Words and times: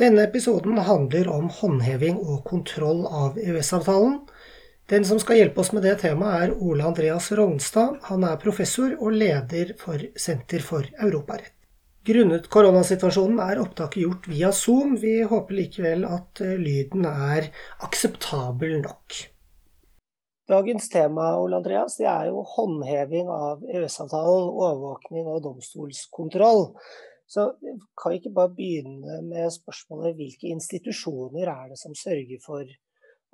Denne 0.00 0.22
episoden 0.24 0.78
handler 0.80 1.28
om 1.28 1.50
håndheving 1.52 2.22
og 2.24 2.38
kontroll 2.48 3.02
av 3.04 3.34
EØS-avtalen. 3.36 4.14
Den 4.88 5.04
som 5.04 5.18
skal 5.20 5.36
hjelpe 5.36 5.60
oss 5.60 5.74
med 5.76 5.84
det 5.84 5.98
temaet, 6.00 6.46
er 6.46 6.54
Ole 6.64 6.86
Andreas 6.88 7.26
Rognstad. 7.36 7.98
Han 8.08 8.24
er 8.24 8.38
professor 8.40 8.94
og 8.96 9.12
leder 9.12 9.74
for 9.82 10.00
Senter 10.16 10.64
for 10.64 10.88
europarett. 11.04 11.52
Grunnet 12.08 12.48
koronasituasjonen 12.48 13.42
er 13.44 13.60
opptaket 13.60 14.00
gjort 14.06 14.30
via 14.32 14.54
Zoom. 14.56 14.96
Vi 15.02 15.18
håper 15.20 15.58
likevel 15.58 16.08
at 16.08 16.40
eh, 16.40 16.56
lyden 16.56 17.04
er 17.04 17.50
akseptabel 17.84 18.78
nok. 18.80 19.18
Dagens 20.48 20.88
tema 20.88 21.34
Ole 21.42 21.60
Andreas, 21.60 22.00
det 22.00 22.08
er 22.08 22.32
jo 22.32 22.40
håndheving 22.56 23.28
av 23.28 23.68
EØS-avtalen, 23.68 24.48
overvåkning 24.48 25.28
og 25.28 25.44
domstolskontroll. 25.44 26.70
Så 27.30 27.42
kan 28.02 28.10
vi 28.10 28.16
ikke 28.18 28.34
bare 28.34 28.50
begynne 28.58 29.20
med 29.22 29.52
spørsmålet 29.54 30.16
hvilke 30.18 30.50
institusjoner 30.50 31.46
er 31.52 31.68
det 31.70 31.78
som 31.78 31.94
sørger 31.94 32.40
for 32.42 32.64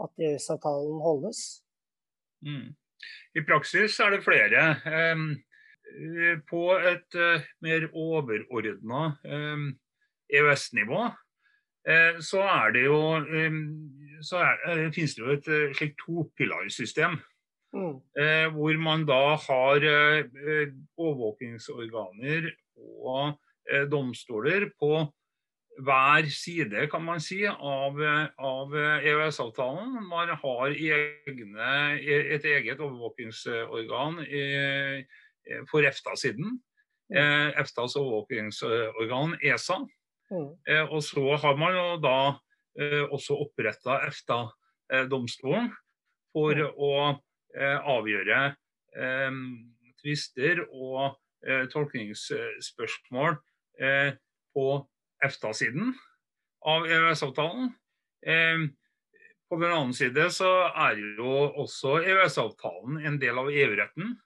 at 0.05 0.11
EØS-avtalen 0.21 0.99
holdes? 1.01 1.39
Mm. 2.45 2.75
I 3.39 3.41
praksis 3.49 3.97
er 4.01 4.11
det 4.13 4.25
flere. 4.25 4.65
Um, 5.17 5.31
på 6.51 6.63
et 6.77 7.17
uh, 7.17 7.47
mer 7.65 7.87
overordna 7.95 9.03
um, 9.25 9.79
EØS-nivå 10.29 11.01
uh, 11.07 12.15
så 12.21 12.43
er 12.43 12.77
det 12.77 12.85
jo 12.85 13.01
um, 13.17 13.63
så 14.21 14.43
er, 14.45 14.55
uh, 14.67 14.93
finnes 14.93 15.15
det 15.17 15.25
jo 15.25 15.33
et 15.39 15.49
slikt 15.79 15.99
topilarsystem. 16.05 17.17
Mm. 17.77 17.99
hvor 18.55 18.79
man 18.81 19.03
da 19.05 19.37
har 19.37 19.83
overvåkingsorganer 20.97 22.47
og 23.05 23.35
Eh, 23.37 23.46
domstoler 23.91 24.69
på 24.79 25.07
hver 25.85 26.29
side 26.33 26.87
kan 26.91 27.05
man 27.05 27.21
si, 27.21 27.43
av, 27.47 27.99
av 28.39 28.75
EØS-avtalen. 28.77 29.99
Man 30.09 30.33
har 30.41 30.73
egne, 30.73 31.71
et 32.01 32.45
eget 32.45 32.81
overvåkingsorgan 32.81 34.23
i, 34.25 35.05
for 35.71 35.87
EFTA-siden. 35.87 36.57
Mm. 37.13 37.19
Eh, 37.21 37.61
EFTAs 37.61 37.97
overvåkingsorgan 38.01 39.37
ESA. 39.43 39.79
Mm. 40.31 40.49
Eh, 40.69 40.85
og 40.93 41.03
så 41.05 41.37
har 41.43 41.57
man 41.61 41.77
jo 41.77 41.87
da 42.03 42.19
også 43.15 43.37
oppretta 43.45 44.01
EFTA-domstolen 44.09 45.71
for 46.35 46.59
mm. 46.59 46.73
å 46.77 46.91
avgjøre 47.97 48.41
tvister 50.03 50.61
og 50.67 51.15
tolkningsspørsmål 51.73 53.39
Eh, 53.39 53.56
på 54.57 54.67
EFTA-siden 55.25 55.95
av 56.67 56.87
EØS-avtalen. 56.87 57.73
Eh, 58.27 58.59
på 59.49 59.57
den 59.57 59.73
annen 59.73 59.95
side 59.95 60.31
så 60.35 60.69
er 60.75 60.99
jo 60.99 61.53
også 61.63 62.03
EØS-avtalen 62.03 63.07
en 63.07 63.19
del 63.23 63.39
av 63.39 63.51
EU-retten. 63.53 64.17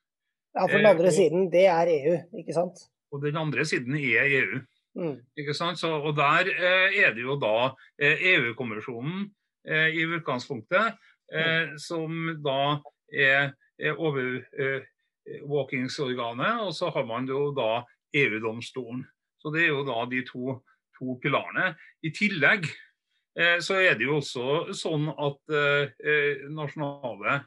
Ja, 0.56 0.64
for 0.64 0.76
den 0.78 0.86
andre 0.88 1.06
og, 1.06 1.12
siden, 1.14 1.50
det 1.52 1.66
er 1.70 1.86
EU, 1.92 2.14
ikke 2.40 2.54
sant? 2.56 2.76
Og 3.12 3.22
den 3.22 3.36
andre 3.38 3.64
siden 3.68 3.94
er 3.98 4.24
EU. 4.40 4.58
Mm. 4.98 5.16
Ikke 5.38 5.54
sant? 5.54 5.78
Så, 5.78 5.88
og 6.00 6.16
der 6.16 6.48
eh, 6.50 6.98
er 7.04 7.14
det 7.14 7.22
jo 7.22 7.36
da 7.38 7.74
EU-kommisjonen 8.00 9.34
eh, 9.68 9.88
i 9.94 10.04
utgangspunktet, 10.08 10.94
eh, 11.30 11.68
mm. 11.68 11.78
som 11.78 12.38
da 12.42 12.80
er, 13.12 13.52
er 13.78 13.94
overvåkingsorganet, 14.00 16.60
og 16.64 16.74
så 16.74 16.90
har 16.96 17.04
man 17.06 17.28
jo 17.28 17.54
da 17.54 17.84
EU-domstolen. 18.16 19.06
Så 19.41 19.52
Det 19.55 19.64
er 19.64 19.72
jo 19.72 19.84
da 19.88 20.05
de 20.10 20.22
to, 20.28 20.58
to 20.98 21.16
pilarene. 21.22 21.72
I 22.05 22.12
tillegg 22.12 22.66
eh, 22.69 23.58
så 23.64 23.78
er 23.80 23.96
det 23.96 24.08
jo 24.08 24.19
også 24.20 24.74
sånn 24.77 25.08
at 25.12 25.55
eh, 25.56 26.44
nasjonale, 26.52 27.41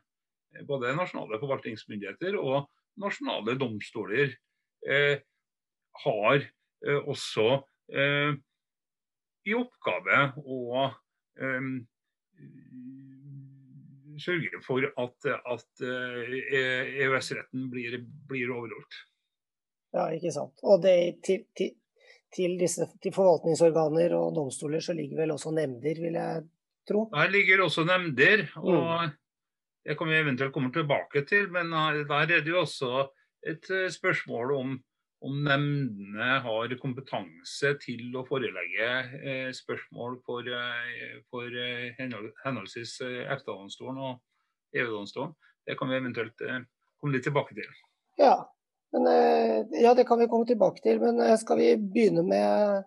både 0.69 0.95
nasjonale 0.97 1.39
forvaltningsmyndigheter 1.41 2.39
og 2.41 2.65
nasjonale 3.01 3.55
domstoler 3.61 4.33
eh, 4.89 5.21
har 6.03 6.35
eh, 6.41 6.99
også 6.99 7.47
eh, 7.93 8.33
i 9.43 9.55
oppgave 9.57 10.19
å 10.39 10.59
eh, 10.87 11.71
sørge 14.23 14.61
for 14.65 14.85
at, 14.87 15.29
at 15.29 15.83
EØS-retten 15.83 17.65
blir, 17.71 17.97
blir 18.29 18.51
overholdt. 18.53 18.99
Ja, 19.93 20.07
ikke 20.13 20.31
sant. 20.33 20.61
Og 20.65 20.81
det 20.85 21.23
til, 21.25 21.43
til, 22.33 22.55
disse, 22.59 22.87
til 23.01 23.13
forvaltningsorganer 23.15 24.15
og 24.17 24.33
domstoler 24.37 24.83
så 24.83 24.95
ligger 24.97 25.23
vel 25.23 25.35
også 25.35 25.53
nemnder, 25.55 25.99
vil 26.01 26.17
jeg 26.17 26.45
tro? 26.89 27.07
Der 27.13 27.29
ligger 27.33 27.65
også 27.65 27.85
nemnder. 27.87 28.47
og 28.61 28.79
mm. 28.79 29.19
Det 29.83 29.97
kan 29.99 30.07
vi 30.07 30.15
eventuelt 30.15 30.53
komme 30.55 30.71
tilbake 30.71 31.25
til, 31.27 31.49
men 31.51 31.71
der 31.75 32.13
er 32.15 32.25
det 32.31 32.47
jo 32.47 32.61
også 32.61 33.09
et 33.43 33.69
eh, 33.69 33.89
spørsmål 33.91 34.53
om, 34.55 34.77
om 35.21 35.39
nemndene 35.43 36.39
har 36.45 36.75
kompetanse 36.79 37.73
til 37.83 38.15
å 38.15 38.23
forelegge 38.27 38.87
eh, 39.19 39.49
spørsmål 39.55 40.21
for, 40.25 40.47
eh, 40.47 41.19
for 41.27 41.51
eh, 41.51 41.91
henholdsvis 41.99 42.95
eh, 43.03 43.25
EFTA-domstolen 43.27 43.99
og 43.99 44.79
EU-domstolen. 44.79 45.35
Det 45.67 45.75
kan 45.79 45.91
vi 45.91 45.99
eventuelt 45.99 46.47
eh, 46.47 46.63
komme 46.99 47.17
litt 47.17 47.27
tilbake 47.27 47.55
til. 47.59 47.67
Ja, 48.21 48.37
men 48.93 49.07
eh, 49.07 49.65
ja, 49.81 49.93
det 49.93 50.03
kan 50.03 50.19
vi 50.19 50.27
komme 50.27 50.45
tilbake 50.45 50.81
til. 50.81 51.01
Men 51.01 51.19
eh, 51.19 51.37
skal 51.41 51.57
vi 51.57 51.73
begynne 51.77 52.23
med, 52.27 52.83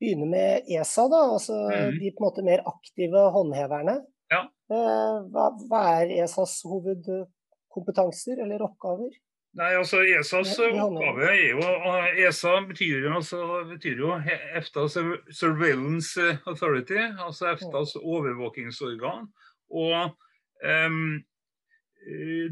begynne 0.00 0.26
med 0.26 0.66
ESA, 0.66 1.06
da? 1.12 1.22
Altså 1.36 1.58
mm. 1.68 2.00
de 2.00 2.10
på 2.10 2.24
en 2.24 2.26
måte 2.26 2.46
mer 2.46 2.64
aktive 2.66 3.28
håndheverne. 3.36 4.00
Ja. 4.34 4.42
Eh, 4.72 5.14
hva, 5.30 5.52
hva 5.70 5.84
er 6.00 6.12
ESAs 6.18 6.58
hovedkompetanser 6.66 8.42
eller 8.44 8.66
oppgaver? 8.66 9.14
Nei, 9.58 9.70
altså 9.78 10.02
ESAs 10.04 10.58
oppgave 10.60 11.30
er 11.30 11.54
jo 11.54 11.94
ESA 12.26 12.58
betyr, 12.68 13.08
altså, 13.16 13.62
betyr 13.70 14.02
jo 14.02 14.12
EFTAs 14.58 14.98
Surveillance 15.34 16.26
Authority, 16.50 16.98
altså 17.16 17.54
EFTAs 17.54 17.94
overvåkingsorgan. 18.02 19.30
Og 19.70 20.12
um, 20.92 21.00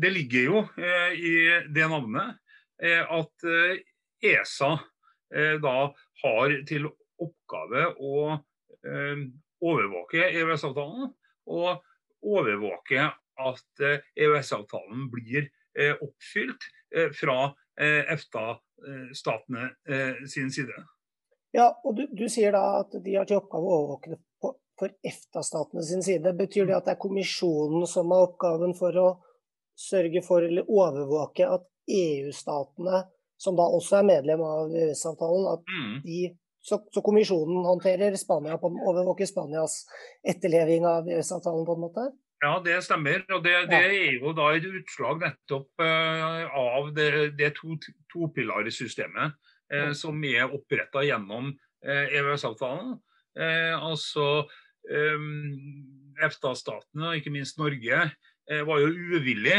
det 0.02 0.10
ligger 0.12 0.48
jo 0.48 0.64
uh, 0.64 1.12
i 1.14 1.36
det 1.74 1.86
navnet 1.92 2.34
at 2.82 3.44
ESA 4.22 4.72
eh, 4.72 4.78
e 5.38 5.52
eh, 5.52 5.60
da 5.60 5.94
har 6.22 6.66
til 6.68 6.86
oppgave 7.16 7.86
å 7.98 8.38
overvåke 9.66 10.28
EØS-avtalen. 10.28 11.08
Og 11.50 11.80
overvåke 12.26 13.08
at 13.36 13.84
EØS-avtalen 14.14 15.08
blir 15.10 15.48
oppfylt 16.04 16.62
fra 17.18 17.38
EFTA-statene 17.76 19.70
sin 20.30 20.52
side. 20.54 20.76
Ja, 21.56 21.70
og 21.84 21.96
du, 21.96 22.06
du, 22.12 22.28
sier 22.30 22.52
da 22.54 22.82
at 22.82 22.94
de 23.02 23.16
har 23.16 23.26
til 23.28 23.40
oppgave 23.40 23.64
å 23.64 23.76
overvåke 23.80 24.12
det 24.12 24.20
på, 24.42 24.52
for 24.78 24.92
EFTA-statene 25.10 25.84
sin 25.88 26.04
side. 26.04 26.34
Betyr 26.36 26.68
det 26.68 26.76
at 26.76 26.88
det 26.88 26.96
er 26.96 27.02
kommisjonen 27.02 27.86
som 27.90 28.12
har 28.12 28.28
oppgaven 28.28 28.76
for 28.76 29.00
å 29.00 29.08
sørge 29.76 30.22
for 30.24 30.44
eller 30.44 30.68
overvåke 30.72 31.48
at 31.48 31.64
EU-statene, 31.86 33.04
som 33.38 33.56
da 33.58 33.66
også 33.68 34.00
er 34.00 34.08
medlem 34.08 34.42
av 34.44 34.74
EØS-avtalen, 34.74 35.48
at 35.52 35.70
mm. 35.70 35.96
de 36.04 36.20
så, 36.66 36.80
så, 36.90 37.02
kommisjonen 37.04 37.62
håndterer 37.62 38.16
Spania 38.18 38.56
på, 38.58 38.72
overvåker 38.90 39.28
Spanias 39.28 39.84
etterleving 40.26 40.86
av 40.88 41.06
EØS-avtalen 41.06 41.66
på 41.68 41.76
en 41.76 41.84
måte? 41.84 42.06
Ja, 42.42 42.56
det 42.64 42.80
stemmer. 42.84 43.22
og 43.32 43.44
Det, 43.44 43.54
det 43.70 43.82
er 43.86 44.16
jo 44.18 44.32
da 44.36 44.50
et 44.56 44.66
utslag 44.66 45.22
nettopp 45.22 45.82
uh, 45.82 46.42
av 46.58 46.90
det, 46.96 47.10
det 47.38 47.52
to, 47.60 47.78
topilarsystemet 48.12 49.36
uh, 49.72 49.92
som 49.96 50.18
er 50.26 50.50
oppretta 50.50 51.04
gjennom 51.06 51.52
uh, 51.54 52.04
EØS-avtalen. 52.10 52.96
altså 53.36 54.46
um, 54.90 55.24
EFTA-statene, 56.16 57.10
og 57.10 57.18
ikke 57.18 57.32
minst 57.34 57.58
Norge, 57.60 58.06
var 58.46 58.78
jo 58.78 58.86
uvillig 58.88 59.58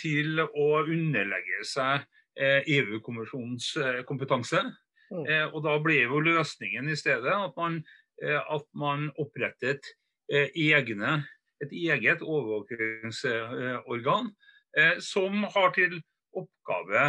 til 0.00 0.40
å 0.42 0.68
underlegge 0.82 1.64
seg 1.68 2.00
eh, 2.38 2.62
EU-kommisjonens 2.78 3.76
eh, 3.80 4.00
kompetanse. 4.08 4.60
Mm. 5.10 5.24
Og 5.50 5.60
Da 5.66 5.74
ble 5.82 5.96
jo 6.04 6.20
løsningen 6.22 6.90
i 6.90 6.98
stedet 6.98 7.34
at 7.34 7.56
man, 7.58 7.80
at 8.22 8.66
man 8.78 9.08
opprettet 9.18 9.82
egne, 10.30 11.26
et 11.58 11.72
eget 11.74 12.22
overvåkingsorgan 12.22 14.30
som 15.02 15.42
har 15.50 15.74
til 15.74 15.98
oppgave 16.38 17.08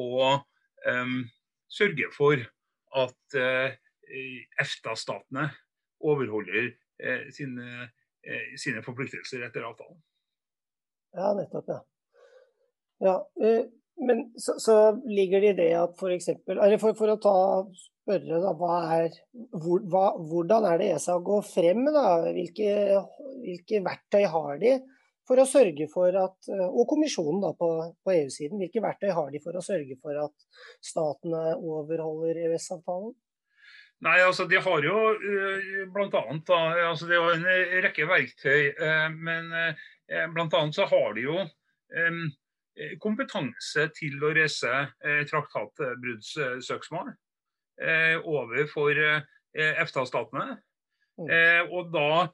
å 0.00 0.40
um, 0.88 1.18
sørge 1.72 2.10
for 2.16 2.42
at 3.02 3.38
uh, 3.38 3.74
EFTA-statene 4.60 5.48
overholder 6.02 6.72
uh, 6.72 7.26
sine, 7.34 7.88
uh, 7.88 8.52
sine, 8.60 8.82
forpliktelser 8.84 9.44
etter 9.46 9.66
avtalen. 9.68 10.00
Ja, 11.16 11.32
nettopp. 11.36 11.68
ja. 11.68 11.80
Ja, 13.02 13.16
eh, 13.42 13.64
men 14.06 14.32
så, 14.36 14.54
så 14.58 14.76
ligger 15.04 15.40
det 15.40 15.48
i 15.52 15.58
det 15.58 15.72
at 15.78 15.98
f.eks. 15.98 16.28
Eller 16.48 16.78
for, 16.82 16.94
for, 16.98 17.12
å 17.12 17.20
ta 17.22 17.34
spørre, 18.02 18.40
da, 18.42 18.52
hva 18.58 18.76
er, 18.96 19.16
hvor, 19.50 19.82
hva, 19.90 20.06
hvordan 20.18 20.66
er 20.70 20.80
det 20.80 20.90
ESA 20.96 21.18
går 21.22 21.44
frem? 21.46 21.84
Da? 21.94 22.06
Hvilke, 22.30 23.00
hvilke 23.42 23.82
verktøy 23.84 24.26
har 24.32 24.60
de 24.62 24.76
for 25.28 25.38
å 25.38 25.46
sørge 25.46 25.86
for 25.86 26.14
at 26.18 26.48
Og 26.50 26.82
kommisjonen 26.90 27.44
da 27.44 27.52
på, 27.54 27.68
på 28.02 28.14
EU-siden, 28.14 28.58
hvilke 28.58 28.82
verktøy 28.82 29.12
har 29.14 29.28
de 29.30 29.40
for 29.42 29.54
å 29.54 29.62
sørge 29.62 29.98
for 30.02 30.18
at 30.18 30.46
statene 30.82 31.54
overholder 31.58 32.40
EØS-avtalen? 32.42 33.14
Nei, 34.02 34.16
altså 34.18 34.48
De 34.50 34.58
har 34.58 34.82
jo 34.82 34.96
annet, 35.94 36.42
da, 36.48 36.58
altså 36.88 37.06
Det 37.06 37.14
er 37.14 37.20
jo 37.20 37.34
en 37.36 37.46
rekke 37.86 38.08
verktøy. 38.10 38.72
Men 39.14 39.52
bl.a. 40.34 40.62
så 40.74 40.88
har 40.90 41.14
de 41.14 41.28
jo 41.28 41.36
kompetanse 43.02 43.88
til 43.96 44.22
å 44.24 44.32
reise 44.36 44.70
uh, 44.70 45.22
traktatbruddssøksmål 45.30 47.12
overfor 48.28 48.98
EFTA-statene. 49.56 50.58
Mm. 51.18 51.30
og 51.72 51.88
da 51.92 52.28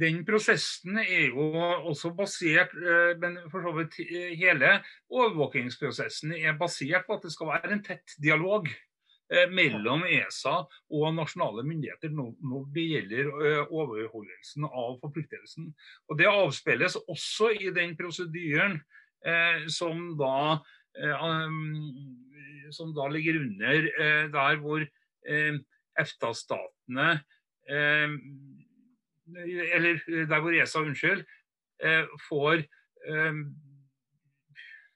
den 0.00 0.22
prosessen 0.26 0.98
er 0.98 1.28
jo 1.28 1.46
også 1.92 2.10
basert 2.16 2.72
men 3.20 3.36
for 3.52 3.62
så 3.62 3.74
vidt 3.76 4.00
Hele 4.40 4.72
overvåkingsprosessen 5.12 6.34
er 6.40 6.58
basert 6.58 7.06
på 7.06 7.20
at 7.20 7.28
det 7.28 7.32
skal 7.36 7.52
være 7.52 7.72
en 7.76 7.84
tett 7.86 8.16
dialog 8.24 8.66
Eh, 8.68 8.89
mellom 9.30 10.02
ESA 10.08 10.56
og 10.90 11.14
nasjonale 11.14 11.62
myndigheter 11.66 12.10
når 12.14 12.64
det 12.74 12.86
gjelder 12.88 13.28
eh, 13.30 13.60
overholdelsen 13.70 14.66
av 14.66 14.96
forpliktelsen. 15.02 15.70
Og 16.10 16.18
Det 16.18 16.26
avspeiles 16.30 16.98
også 17.06 17.52
i 17.54 17.70
den 17.74 17.96
prosedyren 17.98 18.80
eh, 19.26 19.66
som 19.70 20.18
da 20.18 20.60
som 22.74 22.90
da 22.90 23.04
ligger 23.06 23.36
under 23.38 23.84
der 24.34 24.56
hvor 24.58 24.82
EFTA-statene 26.02 27.20
Eller 29.30 30.00
der 30.26 30.40
hvor 30.42 30.50
ESA, 30.50 30.82
unnskyld, 30.82 31.22
får 32.26 32.66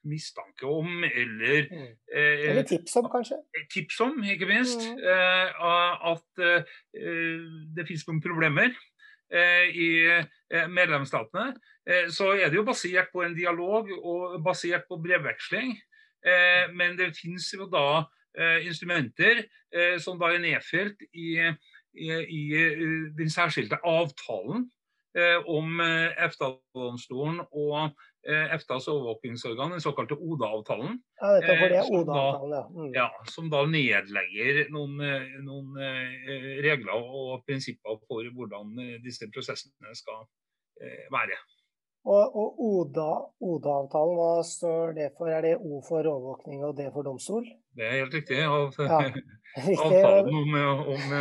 mistanke 0.05 0.67
om, 0.69 1.03
eller 1.03 1.67
mm. 1.71 1.85
eh, 2.15 2.49
Eller 2.49 2.63
tips 2.63 2.95
om, 2.95 3.09
kanskje? 3.11 3.37
Tips 3.73 3.99
om, 4.05 4.23
ikke 4.23 4.49
minst. 4.49 4.85
Mm. 4.85 5.01
Eh, 5.03 5.65
at 6.11 6.43
eh, 6.45 6.75
det 7.75 7.87
finnes 7.87 8.05
noen 8.09 8.21
problemer 8.23 8.75
i 9.73 9.87
medlemsstatene. 10.69 11.55
Eh, 11.89 12.11
så 12.13 12.27
er 12.37 12.51
det 12.53 12.59
jo 12.59 12.63
basert 12.67 13.09
på 13.11 13.23
en 13.25 13.33
dialog 13.35 13.89
og 13.97 14.35
basert 14.45 14.85
på 14.87 14.99
brevveksling. 15.01 15.73
men 16.73 16.95
det 16.97 17.11
finnes 17.13 17.45
jo 17.53 17.67
da 17.69 18.05
instrumenter 18.65 19.43
som 20.01 20.17
da 20.17 20.31
er 20.33 20.39
nedfelt 20.41 21.03
i, 21.13 21.35
i, 21.93 22.07
i 22.09 22.41
den 23.13 23.29
særskilte 23.29 23.77
avtalen 23.85 24.65
om 25.45 25.83
EFTA-domstolen 25.85 27.43
og 27.51 27.93
EFTAs 28.25 28.87
overvåkingsorgan, 28.89 29.75
den 29.75 29.83
såkalte 29.83 30.15
ODA-avtalen. 30.17 30.95
Ja, 31.21 31.33
dette 31.35 31.57
for 31.59 31.73
det 31.73 31.81
er 31.81 31.91
ODA-avtalen, 31.91 32.55
ja. 32.57 32.63
Mm. 32.73 32.93
ja. 32.95 33.09
Som 33.29 33.51
da 33.53 33.61
nedlegger 33.69 34.63
noen, 34.73 34.95
eh, 35.05 35.35
noen, 35.45 35.75
eh, 35.77 36.47
regler 36.65 36.95
og 36.95 37.45
prinsipper 37.45 37.99
for 38.07 38.25
hvordan 38.37 38.73
disse 39.03 39.29
prosessene 39.33 39.93
skal 39.97 40.25
være. 41.13 41.37
Og, 42.05 42.35
og 42.37 42.59
ODA-avtalen, 42.69 44.17
hva 44.19 44.33
står 44.45 44.93
det 44.97 45.07
for? 45.17 45.29
Er 45.31 45.41
det 45.41 45.55
O 45.57 45.79
for 45.85 46.05
overvåkning 46.05 46.61
og 46.67 46.75
D 46.77 46.85
for 46.93 47.07
domstol? 47.07 47.47
Det 47.73 47.87
er 47.87 47.97
helt 48.03 48.13
riktig. 48.13 48.43
Av, 48.45 48.75
ja, 48.77 48.99
avtalen 49.85 50.29
om, 50.29 50.53
om, 50.93 51.15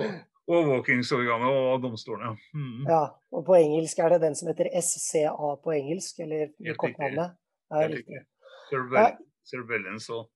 om, 0.00 0.14
Overvåkingsorganet 0.46 1.48
og 1.50 1.82
domstolene. 1.82 2.36
Mm. 2.54 2.84
Ja, 2.86 3.02
og 3.34 3.46
på 3.48 3.56
engelsk 3.58 3.98
er 3.98 4.14
det 4.14 4.20
den 4.22 4.36
som 4.38 4.50
heter 4.50 4.68
SCA 4.78 5.48
på 5.64 5.74
engelsk, 5.74 6.20
eller 6.22 6.52
kortnavnet. 6.78 7.34
Ja, 7.74 7.88
riktig. 7.90 8.20
Surveillance 9.46 10.14
og 10.14 10.28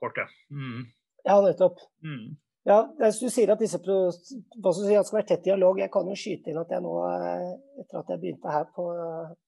kortet. 0.00 0.28
Mm. 0.52 0.82
Ja, 1.24 1.38
nettopp. 1.40 1.80
Mm. 2.04 2.36
Ja, 2.66 2.80
Du 2.98 3.28
sier 3.30 3.52
at 3.52 3.60
disse 3.62 3.78
hva 3.78 4.72
skal 4.74 4.88
si, 4.88 4.94
at 4.98 5.06
skal 5.06 5.20
være 5.20 5.28
tett 5.28 5.44
dialog. 5.46 5.78
Jeg 5.78 5.90
kan 5.94 6.08
jo 6.10 6.16
skyte 6.18 6.50
inn 6.50 6.58
at 6.58 6.72
jeg 6.74 6.82
nå, 6.82 6.94
eh, 7.06 7.50
etter 7.82 8.00
at 8.00 8.08
jeg 8.10 8.22
begynte 8.22 8.54
her 8.54 8.64
på, 8.74 8.86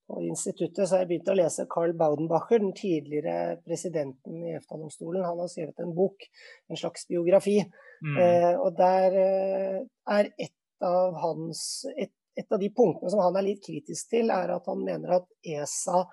på 0.07 0.19
instituttet, 0.23 0.85
så 0.85 0.95
har 0.95 1.03
jeg 1.03 1.09
begynt 1.09 1.31
å 1.33 1.35
lese 1.35 1.67
Carl 1.73 1.91
Baudenbacher, 1.99 2.61
den 2.63 2.71
tidligere 2.77 3.57
presidenten 3.65 4.37
i 4.47 4.53
EFTA-domstolen. 4.55 5.25
Han 5.27 5.41
har 5.43 5.51
skrevet 5.51 5.83
en 5.83 5.91
bok, 5.97 6.23
en 6.71 6.79
slags 6.79 7.03
biografi. 7.09 7.57
Mm. 8.05 8.21
Eh, 8.23 8.53
og 8.55 8.77
der 8.79 9.17
eh, 9.25 9.81
er 10.15 10.31
et 10.39 10.87
av 10.87 11.17
hans 11.19 11.63
et, 11.97 12.13
et, 12.39 12.47
av 12.47 12.61
de 12.61 12.69
punktene 12.71 13.11
som 13.11 13.19
han 13.19 13.35
er 13.35 13.49
litt 13.49 13.65
kritisk 13.65 14.13
til, 14.13 14.31
er 14.31 14.53
at 14.55 14.69
han 14.71 14.85
mener 14.85 15.17
at 15.17 15.27
ESA 15.43 16.05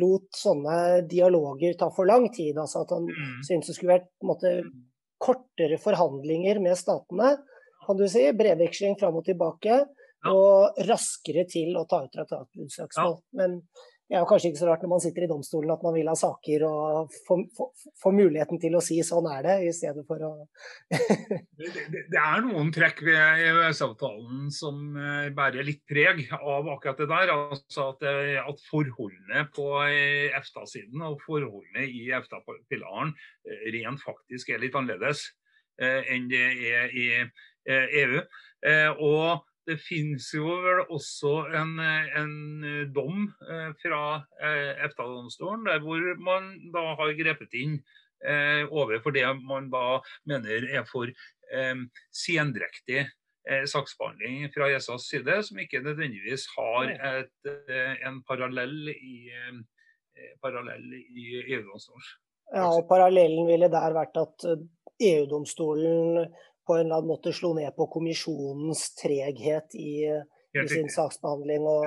lot 0.00 0.32
sånne 0.32 1.02
dialoger 1.04 1.76
ta 1.76 1.90
for 1.92 2.08
lang 2.08 2.30
tid. 2.32 2.56
Altså 2.56 2.86
at 2.86 2.96
han 2.96 3.04
mm. 3.04 3.44
syntes 3.44 3.68
det 3.68 3.76
skulle 3.76 3.98
vært 3.98 4.08
på 4.16 4.24
en 4.24 4.32
måte 4.32 4.54
mm 4.64 4.80
kortere 5.22 5.78
forhandlinger 5.80 6.60
med 6.62 6.78
statene, 6.78 7.36
kan 7.86 7.98
du 7.98 8.04
si, 8.10 8.24
brevveksling 8.36 8.98
fram 9.00 9.18
og 9.18 9.26
tilbake, 9.26 9.80
ja. 9.82 10.34
og 10.34 10.82
raskere 10.88 11.46
til 11.50 11.74
å 11.78 11.86
ta 11.90 12.04
ut 12.04 12.12
traktatbruddssøksmål. 12.14 13.16
Ja. 13.18 13.38
Men 13.40 13.58
det 14.12 14.18
er 14.20 14.26
kanskje 14.28 14.50
ikke 14.50 14.60
så 14.60 14.66
rart 14.68 14.82
når 14.84 14.90
man 14.92 15.00
sitter 15.00 15.24
i 15.24 15.28
domstolen 15.30 15.70
at 15.72 15.84
man 15.86 15.94
vil 15.96 16.08
ha 16.10 16.14
saker 16.18 16.64
og 16.68 17.14
få, 17.24 18.10
muligheten 18.12 18.58
til 18.60 18.74
å 18.76 18.82
si 18.84 18.98
'sånn 19.00 19.24
er 19.32 19.46
det', 19.46 19.62
i 19.64 19.72
stedet 19.72 20.02
for 20.04 20.20
å 20.26 20.32
det, 20.92 21.70
det, 21.72 22.02
det, 22.12 22.20
er 22.20 22.42
noen 22.44 22.68
trekk 22.76 23.00
ved 23.06 23.40
EØS-avtalen 23.46 24.50
som 24.52 24.98
eh, 25.00 25.30
bærer 25.32 25.64
litt 25.64 25.80
preg 25.88 26.26
av 26.36 26.68
akkurat 26.74 27.00
det 27.00 27.08
der. 27.08 27.32
Altså 27.32 27.86
at, 27.94 28.04
eh, 28.04 28.36
at 28.42 28.60
forholdene 28.68 29.46
på 29.56 29.68
eh, 29.86 30.28
EFTA-siden 30.36 31.00
og 31.08 31.16
forholdene 31.24 31.86
i 31.88 32.10
EFTA-pilaren 32.12 33.14
rent 33.72 34.04
faktisk 34.04 34.52
er 34.52 34.60
litt 34.60 34.76
annerledes 34.76 35.30
enn 35.80 36.28
det 36.28 36.42
er 36.68 36.92
i 36.92 37.06
EU. 37.72 38.20
Og 39.00 39.40
det 39.68 39.78
finnes 39.82 40.26
jo 40.34 40.56
vel 40.64 40.82
også 40.90 41.32
en, 41.58 41.76
en 42.18 42.34
dom 42.94 43.26
eh, 43.46 43.70
fra 43.82 44.02
eh, 44.42 44.84
EFTA-domstolen 44.86 45.66
der 45.68 45.82
hvor 45.84 46.02
man 46.22 46.50
da 46.74 46.92
har 46.98 47.14
grepet 47.18 47.54
inn 47.58 47.76
eh, 48.26 48.64
overfor 48.66 49.14
det 49.14 49.26
man 49.42 49.70
da 49.72 50.00
mener 50.28 50.66
er 50.66 50.86
for 50.88 51.10
eh, 51.10 51.84
sendrektig 52.10 53.04
eh, 53.04 53.64
saksbehandling 53.70 54.50
fra 54.54 54.70
ESAs 54.72 55.06
side, 55.12 55.38
som 55.46 55.62
ikke 55.62 55.84
nødvendigvis 55.84 56.48
har 56.56 56.92
et, 56.96 57.34
eh, 57.68 57.94
en 58.08 58.22
parallell 58.26 58.92
i, 58.94 59.30
parallell 60.42 60.90
i 60.98 61.28
EU-domstolen. 61.54 62.12
Ja, 62.52 62.66
og 62.68 62.84
Parallellen 62.84 63.46
ville 63.48 63.70
der 63.72 63.94
vært 63.96 64.18
at 64.20 64.44
EU-domstolen 65.00 66.26
på 66.66 66.76
en 66.76 66.86
eller 66.86 67.00
annen 67.00 67.10
måte 67.10 67.32
slo 67.34 67.54
ned 67.56 67.74
på 67.76 67.86
kommisjonens 67.92 68.94
treghet 69.00 69.74
i, 69.74 70.06
i 70.62 70.68
sin 70.70 70.90
saksbehandling 70.92 71.62
og 71.66 71.86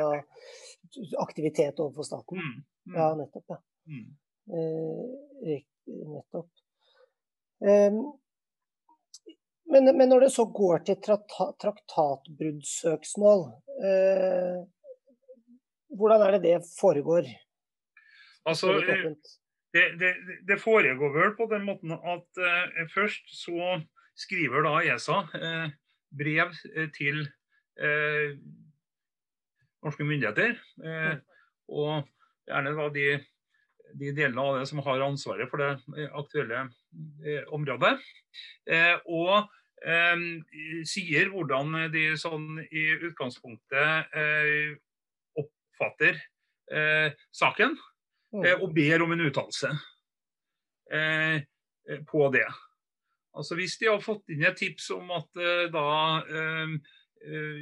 aktivitet 1.22 1.79
overfor 1.79 2.03
staten. 2.08 2.38
Mm, 2.38 2.60
mm. 2.89 2.96
Ja, 3.00 3.15
nettopp. 3.20 3.46
Ja. 3.48 3.58
Mm. 3.88 4.08
Eh, 4.55 5.62
nettopp. 6.15 6.50
Eh, 7.65 7.94
men, 9.72 9.98
men, 9.98 10.10
når 10.10 10.20
det 10.27 10.32
så 10.36 10.46
går 10.46 10.77
til 10.88 10.98
traktatbruddssøksmål, 11.62 13.41
eh, 13.89 14.58
hvordan 15.98 16.22
er 16.22 16.32
det 16.36 16.41
det 16.46 16.60
foregår? 16.79 17.24
Altså, 18.46 18.67
det, 19.74 19.98
det, 20.00 20.12
det, 20.48 20.58
foregår 20.62 21.10
vel 21.17 21.32
på 21.39 21.46
den 21.51 21.63
måten 21.65 21.91
at 21.98 22.29
eh, 22.38 22.86
først 22.94 23.25
så 23.34 23.58
skriver 24.15 24.65
da 24.65 24.75
ESA 24.93 25.22
eh, 25.39 25.74
brev 26.15 26.53
eh, 26.75 26.89
til 26.95 27.25
eh, 27.79 28.38
norske 29.86 30.05
myndigheter. 30.07 30.55
Eh, 30.84 31.15
og 31.75 32.07
gjerne 32.48 32.74
da 32.77 32.88
de, 32.93 33.07
de, 33.93 34.13
delene 34.13 34.41
av 34.41 34.60
det 34.60 34.69
som 34.69 34.81
har 34.86 35.03
ansvaret 35.05 35.50
for 35.51 35.62
det 35.62 36.07
aktuelle 36.15 36.65
eh, 37.25 37.43
området. 37.53 37.98
Eh, 38.69 38.95
og 39.05 39.51
sier 40.88 41.27
hvordan 41.29 41.91
de 41.93 42.05
sånn 42.17 42.62
i 42.63 42.86
utgangspunktet 43.05 44.15
oppfatter 45.38 46.15
saken, 47.36 47.75
mm. 48.34 48.48
og 48.55 48.65
ber 48.74 49.03
om 49.05 49.13
en 49.13 49.22
uttalelse 49.27 49.69
på 52.10 52.24
det. 52.34 52.48
Altså 53.36 53.58
Hvis 53.60 53.77
de 53.82 53.89
har 53.92 54.04
fått 54.04 54.30
inn 54.34 54.46
et 54.48 54.58
tips 54.60 54.92
om 54.96 55.10
at 55.15 55.42
uh, 55.42 55.65
da 55.74 55.88
uh, 56.25 56.75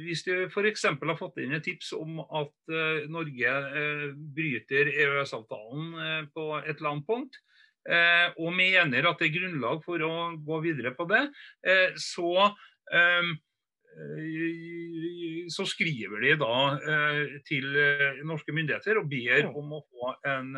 Hvis 0.04 0.24
de 0.26 0.42
f.eks. 0.50 0.82
har 0.90 1.16
fått 1.18 1.40
inn 1.40 1.54
et 1.56 1.64
tips 1.64 1.94
om 1.96 2.18
at 2.24 2.54
uh, 2.74 3.06
Norge 3.10 3.54
bryter 4.36 4.90
EØS-avtalen 4.92 6.28
på 6.34 6.48
et 6.60 6.74
eller 6.76 6.90
annet 6.90 7.08
punkt, 7.08 7.38
eh, 7.88 8.28
og 8.40 8.54
mener 8.56 9.08
at 9.08 9.20
det 9.20 9.28
er 9.28 9.36
grunnlag 9.38 9.82
for 9.84 10.04
å 10.04 10.12
gå 10.40 10.60
videre 10.64 10.94
på 10.96 11.06
det, 11.10 11.24
eh, 11.68 11.96
så, 12.00 12.48
eh, 12.92 13.32
så 15.52 15.66
skriver 15.68 16.24
de 16.24 16.32
da 16.40 16.56
til 17.46 17.68
norske 18.26 18.54
myndigheter 18.56 18.98
og 18.98 19.06
ber 19.10 19.46
om 19.52 19.76
å 19.76 19.84
få 19.86 20.14
en, 20.26 20.48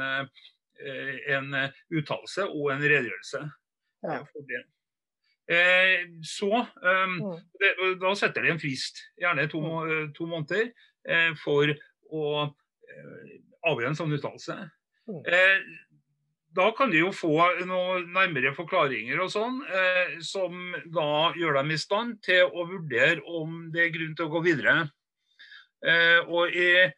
en 1.37 1.59
uttalelse 1.93 2.47
og 2.47 2.71
en 2.73 2.81
redegjørelse 2.81 3.43
ja. 3.43 4.23
for 4.31 4.49
det. 4.49 4.63
Så 6.27 6.51
Da 8.01 8.15
setter 8.19 8.43
de 8.43 8.51
en 8.51 8.59
frist, 8.59 8.99
gjerne 9.21 9.47
to, 9.51 9.61
to 10.17 10.27
måneder, 10.27 10.73
for 11.39 11.71
å 12.11 12.23
avgi 13.67 13.87
en 13.87 13.99
sånn 13.99 14.17
uttalelse. 14.17 14.57
Da 16.57 16.71
kan 16.73 16.91
de 16.91 17.03
jo 17.03 17.13
få 17.13 17.35
noen 17.69 18.07
nærmere 18.15 18.55
forklaringer 18.57 19.21
og 19.21 19.33
sånn, 19.35 19.59
eh, 19.69 20.15
som 20.25 20.73
da 20.93 21.33
gjør 21.37 21.59
dem 21.59 21.73
i 21.75 21.81
stand 21.81 22.21
til 22.25 22.49
å 22.49 22.65
vurdere 22.71 23.21
om 23.29 23.67
det 23.75 23.83
er 23.85 23.93
grunn 23.97 24.15
til 24.17 24.29
å 24.29 24.33
gå 24.33 24.43
videre. 24.47 24.77
Eh, 25.85 26.21
og 26.25 26.57
eh, 26.57 26.95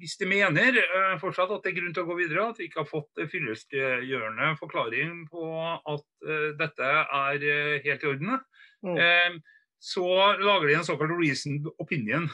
hvis 0.00 0.16
de 0.20 0.28
mener 0.28 0.78
eh, 0.80 1.14
fortsatt 1.20 1.52
at 1.52 1.64
det 1.64 1.74
er 1.74 1.76
grunn 1.76 1.94
til 1.94 2.06
å 2.06 2.08
gå 2.08 2.16
videre, 2.22 2.48
at 2.48 2.60
vi 2.60 2.68
ikke 2.70 2.82
har 2.82 2.88
fått 2.88 3.20
fyllestgjørende 3.32 4.54
forklaring 4.60 5.24
på 5.30 5.46
at 5.60 6.06
eh, 6.24 6.50
dette 6.60 6.90
er 7.20 7.44
eh, 7.44 7.76
helt 7.84 8.04
i 8.06 8.10
orden, 8.14 8.38
mm. 8.86 9.40
så 9.76 10.06
lager 10.40 10.68
de 10.70 10.76
en 10.78 10.86
såkalt 10.88 11.16
reasoned 11.18 11.68
opinion. 11.82 12.30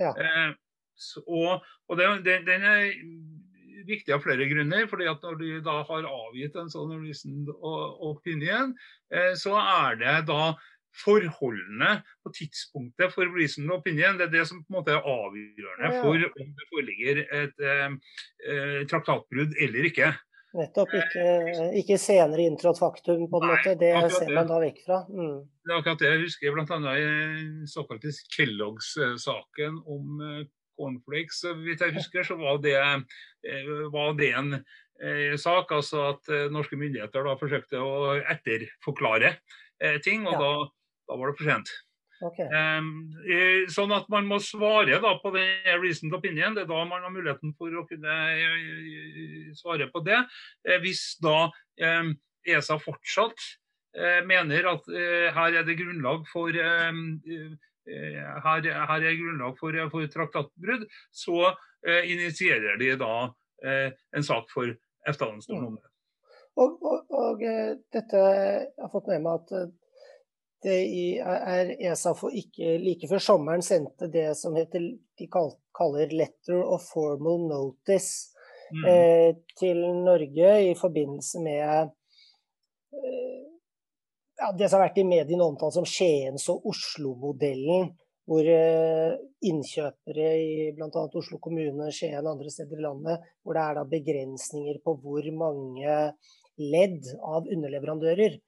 Ja. 0.00 0.14
Så, 0.96 1.20
og, 1.28 1.66
og 1.90 2.00
den, 2.00 2.24
den, 2.24 2.64
er 2.64 2.94
viktig 3.84 4.14
av 4.14 4.22
flere 4.24 4.46
grunner. 4.48 4.86
fordi 4.88 5.08
at 5.10 5.22
Når 5.22 5.36
de 5.42 5.50
da 5.66 5.74
har 5.84 6.08
avgitt 6.08 6.56
en 6.56 6.72
sånn 6.72 6.94
reason 7.02 7.44
opinion, 7.60 8.72
så 9.36 9.58
er 9.60 10.00
det 10.00 10.14
da 10.30 10.54
forholdene 10.94 11.96
på 12.22 12.34
tidspunktet 12.36 13.14
for 13.14 13.30
reason 13.34 13.72
opinion 13.74 14.20
det 14.20 14.28
er 14.28 14.34
det 14.36 14.44
som 14.50 14.60
på 14.62 14.70
en 14.70 14.78
måte 14.78 14.94
er 14.94 15.08
avgjørende 15.10 15.90
for 15.98 16.28
om 16.28 16.52
det 16.60 16.68
foreligger 16.70 17.24
et 17.24 17.66
eh, 17.72 17.98
eh 18.50 18.78
traktatbrudd 18.90 19.58
eller 19.64 19.90
ikke. 19.90 20.12
Nettopp. 20.54 20.92
Ikke, 20.94 21.24
ikke 21.80 21.96
senere 21.98 22.46
inntrådt 22.46 22.78
faktum, 22.78 23.24
på 23.30 23.40
en 23.40 23.48
Nei, 23.48 23.56
måte. 23.56 23.72
Det 23.80 23.90
ser 24.14 24.30
man 24.30 24.50
da 24.50 24.60
vekk 24.62 24.78
fra. 24.84 25.00
Mm. 25.10 25.40
Det 25.64 25.72
er 25.72 25.80
akkurat 25.80 26.04
det 26.04 26.12
jeg 26.12 26.22
husker 26.22 26.54
bl.a. 26.54 26.94
i 26.94 27.66
såkalte 27.70 28.12
Kellogg's-saken 28.36 29.80
om 29.96 30.22
eh, 30.22 30.44
cornflakes. 30.78 31.40
Så 31.42 31.56
vidt 31.58 31.82
jeg 31.82 31.96
husker, 31.98 32.26
så 32.28 32.38
var 32.38 32.62
det, 32.62 32.76
eh, 32.78 33.74
var 33.94 34.14
det 34.20 34.30
en 34.38 34.54
eh, 34.60 35.34
sak. 35.42 35.74
Altså 35.74 36.06
at 36.12 36.32
norske 36.54 36.78
myndigheter 36.78 37.26
da 37.26 37.34
forsøkte 37.40 37.82
å 37.82 38.14
etterforklare 38.22 39.36
ting, 40.06 40.22
og 40.30 40.38
ja. 40.38 40.38
da, 40.38 40.52
da, 41.08 41.16
var 41.16 41.30
det 41.30 41.38
for 41.40 41.50
sent. 41.50 41.72
Okay. 42.24 42.46
Um, 42.46 43.10
sånn 43.74 43.92
at 43.92 44.06
man 44.12 44.28
må 44.30 44.38
svare 44.40 45.00
da 45.02 45.10
på 45.20 45.32
det 45.34 45.48
reasoned 45.82 46.14
opinion. 46.16 46.54
Det 46.56 46.64
er 46.64 46.70
da 46.70 46.84
man 46.88 47.04
har 47.04 47.12
muligheten 47.12 47.52
for 47.58 47.74
å 47.74 47.84
kunne 47.88 48.14
svare 49.58 49.90
på 49.92 50.04
det. 50.06 50.22
Hvis 50.84 51.04
da 51.24 51.50
um, 51.50 52.14
ESA 52.46 52.78
fortsatt 52.80 53.44
uh, 53.98 54.22
mener 54.24 54.70
at 54.72 54.88
uh, 54.88 55.28
her 55.36 55.60
er 55.60 55.68
det 55.68 55.76
grunnlag 55.82 56.24
for 56.30 56.54
um, 56.54 57.04
uh, 57.28 57.52
her, 57.86 58.62
her, 58.88 59.02
er 59.02 59.18
grunnlag 59.18 59.58
for, 59.58 59.76
for 59.92 60.06
traktatbrudd, 60.08 60.86
så 61.12 61.50
eh, 61.86 62.12
initierer 62.12 62.78
de 62.80 62.94
da 63.00 63.16
eh, 63.64 63.92
en 64.16 64.24
sak 64.24 64.48
for 64.52 64.70
EFTA-domstolen 65.08 65.66
om 65.68 65.76
det. 65.76 65.90
Og, 66.54 66.78
og, 66.82 67.10
og, 67.10 67.42
eh, 67.42 67.74
dette 67.92 68.20
jeg 68.20 68.68
har 68.80 68.92
fått 68.92 69.10
med 69.10 69.24
meg 69.26 69.42
at 69.42 69.54
eh, 69.58 69.72
det 70.64 70.76
er 71.20 71.74
ESA 71.76 72.14
for 72.16 72.32
ikke 72.32 72.78
like 72.80 73.08
før 73.10 73.20
sommeren 73.22 73.64
sendte 73.64 74.08
det 74.12 74.30
som 74.38 74.56
heter, 74.56 74.80
de 75.18 75.26
kaller 75.28 76.14
'letter 76.14 76.62
of 76.62 76.86
formal 76.88 77.44
notice' 77.50 78.32
mm. 78.72 78.86
eh, 78.88 79.30
til 79.60 79.84
Norge 80.06 80.54
i 80.70 80.74
forbindelse 80.78 81.42
med 81.44 81.92
ja, 84.44 84.52
det 84.58 84.68
som 84.68 84.80
har 84.80 84.88
vært 84.88 85.00
i 85.00 85.06
mediene 85.08 85.46
omtalt 85.46 85.76
som 85.76 85.86
Skiens- 85.88 86.48
og 86.52 86.66
Oslo-modellen. 86.72 87.92
Hvor 88.24 88.46
eh, 88.48 89.18
innkjøpere 89.44 90.28
i 90.40 90.70
bl.a. 90.72 90.88
Oslo 90.88 91.36
kommune, 91.44 91.90
Skien 91.92 92.22
og 92.22 92.30
andre 92.30 92.52
steder 92.52 92.80
i 92.80 92.84
landet, 92.86 93.26
hvor 93.44 93.56
det 93.56 93.64
er 93.64 93.76
da 93.76 93.82
begrensninger 93.90 94.78
på 94.80 94.94
hvor 95.02 95.28
mange 95.36 95.98
ledd 96.56 97.10
av 97.20 97.44
underleverandører 97.44 98.38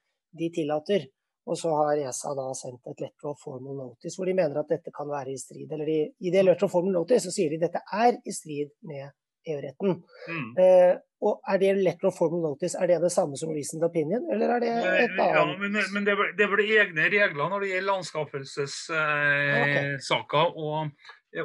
de 0.41 0.49
tillater. 0.55 1.05
Og 1.47 1.59
så 1.59 1.71
har 1.79 2.01
ESA 2.09 2.33
da 2.35 2.47
sendt 2.59 2.89
et 2.91 3.05
letter 3.05 3.31
of 3.31 3.39
formal 3.39 3.77
notice 3.79 4.19
hvor 4.19 4.27
de 4.27 4.35
mener 4.35 4.59
at 4.59 4.71
dette 4.73 4.91
kan 4.95 5.09
være 5.11 5.31
i 5.31 5.39
strid. 5.39 5.71
Eller 5.73 5.89
i, 5.93 6.01
i 6.27 6.33
det 6.35 6.43
letter 6.43 6.67
of 6.67 6.73
formal 6.75 6.97
notice 6.99 7.23
så 7.29 7.35
sier 7.35 7.53
de 7.53 7.61
at 7.61 7.69
dette 7.69 7.83
er 7.95 8.19
i 8.19 8.35
strid 8.35 8.73
med 8.89 9.05
EU-retten. 9.47 10.01
Mm. 10.29 10.49
Eh, 10.63 10.95
og 11.27 11.41
Er 11.49 11.57
det 11.63 11.71
letter 11.79 12.09
of 12.11 12.19
formal 12.19 12.43
notice, 12.45 12.77
er 12.77 12.91
det 12.91 12.99
det 13.03 13.13
samme 13.13 13.39
som 13.41 13.53
reasoned 13.55 13.87
opinion, 13.87 14.25
eller 14.33 14.49
er 14.57 14.61
det 14.61 14.73
et 14.77 15.15
annet? 15.15 15.37
Ja, 15.39 15.45
men, 15.63 15.79
men 15.95 16.09
det, 16.09 16.17
det 16.39 16.49
vel 16.53 16.65
egne 16.67 17.07
regler 17.13 17.49
når 17.53 17.65
det 17.65 17.71
gjelder 17.71 18.01
anskaffelsessaker 18.03 19.87
eh, 19.87 20.19
okay. 20.19 20.47
og, 20.67 20.91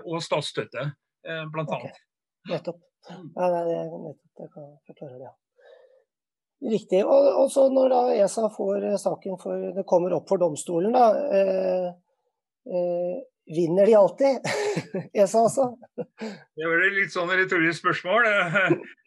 og, 0.01 0.17
statsstøtte, 0.25 0.83
eh, 1.27 1.45
blant 1.53 1.69
okay. 1.69 1.87
annet. 1.87 2.01
Nettopp. 2.51 2.81
Ja, 3.07 3.13
det, 3.53 3.61
nettopp, 3.69 4.33
det 4.41 4.49
kan 4.57 4.67
forklare 4.89 5.15
det. 5.21 5.29
ja. 5.29 5.33
Riktig. 6.61 7.01
Og, 7.05 7.27
og, 7.41 7.49
så 7.51 7.65
når 7.73 7.89
da 7.89 8.01
ESA 8.21 8.45
får 8.53 8.85
saken 9.01 9.37
for 9.41 9.67
Det 9.77 9.85
kommer 9.89 10.13
opp 10.13 10.29
for 10.29 10.41
domstolen, 10.41 10.93
da. 10.93 11.07
Eh, 11.33 11.87
eh, 12.69 13.19
Vinner 13.51 13.89
de 13.89 13.95
alltid? 13.97 14.45
ESA 15.17 15.45
altså. 15.47 15.71
Det 15.97 16.61
er 16.61 16.69
vel 16.69 16.93
litt 16.99 17.13
sånn 17.13 17.31
retorisk 17.33 17.81
spørsmål. 17.81 18.29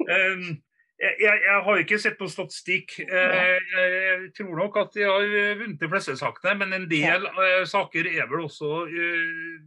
Jeg, 0.04 1.14
jeg, 1.20 1.38
jeg, 1.46 1.60
har 1.68 1.80
ikke 1.80 2.00
sett 2.02 2.18
på 2.18 2.28
statistikk. 2.32 2.98
Eh, 3.06 3.54
jeg 3.78 4.32
tror 4.36 4.58
nok 4.58 4.80
at 4.82 4.92
de 4.98 5.06
har 5.06 5.30
vunnet 5.62 5.78
de 5.80 5.90
fleste 5.94 6.18
sakene, 6.18 6.58
men 6.64 6.74
en 6.76 6.90
del 6.90 7.30
saker 7.70 8.10
er 8.16 8.28
vel 8.30 8.48
også 8.48 8.82
eh, 8.90 9.62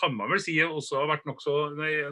kan 0.00 0.14
man 0.16 0.30
vel 0.32 0.40
si 0.40 0.54
også 0.64 1.02
har 1.02 1.10
vært 1.14 1.26
nokså 1.28 1.56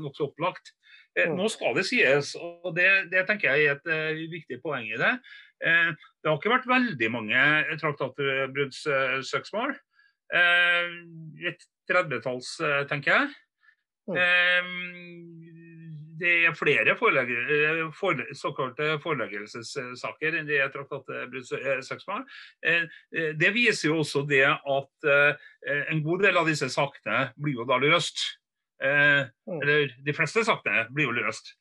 nok 0.00 0.25
opplagt. 0.25 0.75
Mm. 1.18 1.34
Nå 1.38 1.48
skal 1.50 1.75
det 1.75 1.87
sies, 1.88 2.34
og 2.38 2.70
det, 2.76 2.88
det, 3.10 3.25
tenker 3.26 3.56
jeg 3.56 3.66
er 3.66 3.78
et 3.78 4.30
viktig 4.30 4.60
poeng 4.62 4.87
i 4.87 5.00
det. 5.00 5.14
Det 5.58 6.28
har 6.28 6.37
ikke 6.38 6.52
vært 6.52 6.68
veldig 6.70 7.08
mange 7.10 7.40
traktatbruddssøksmål. 7.80 9.75
Eh, 10.34 10.96
et 11.48 11.68
tredvetalls, 11.88 12.60
eh, 12.60 12.82
tenker 12.88 13.14
jeg. 13.14 13.28
Mm. 14.08 15.34
Det 16.18 16.32
er 16.48 16.54
flere 16.56 16.96
forelegge, 16.98 17.90
for, 17.94 18.18
såkalte 18.34 18.96
foreleggelsessaker 19.04 20.38
enn 20.38 20.48
det 20.48 20.58
er 20.64 20.72
traktatbruddssøksmål. 20.75 22.25
Det 23.38 23.50
viser 23.54 23.92
jo 23.92 24.00
også 24.00 24.25
det 24.26 24.48
at 24.48 25.08
en 25.92 26.02
god 26.02 26.25
del 26.25 26.40
av 26.40 26.48
disse 26.48 26.66
sakene 26.72 27.28
blir 27.37 27.60
jo 27.60 27.68
da 27.68 27.78
løst. 27.84 28.25
Mm. 28.78 29.58
Eller 29.58 29.90
de 30.06 30.12
fleste 30.14 30.44
sakene 30.47 30.85
blir 30.94 31.08
jo 31.08 31.16
løst 31.16 31.56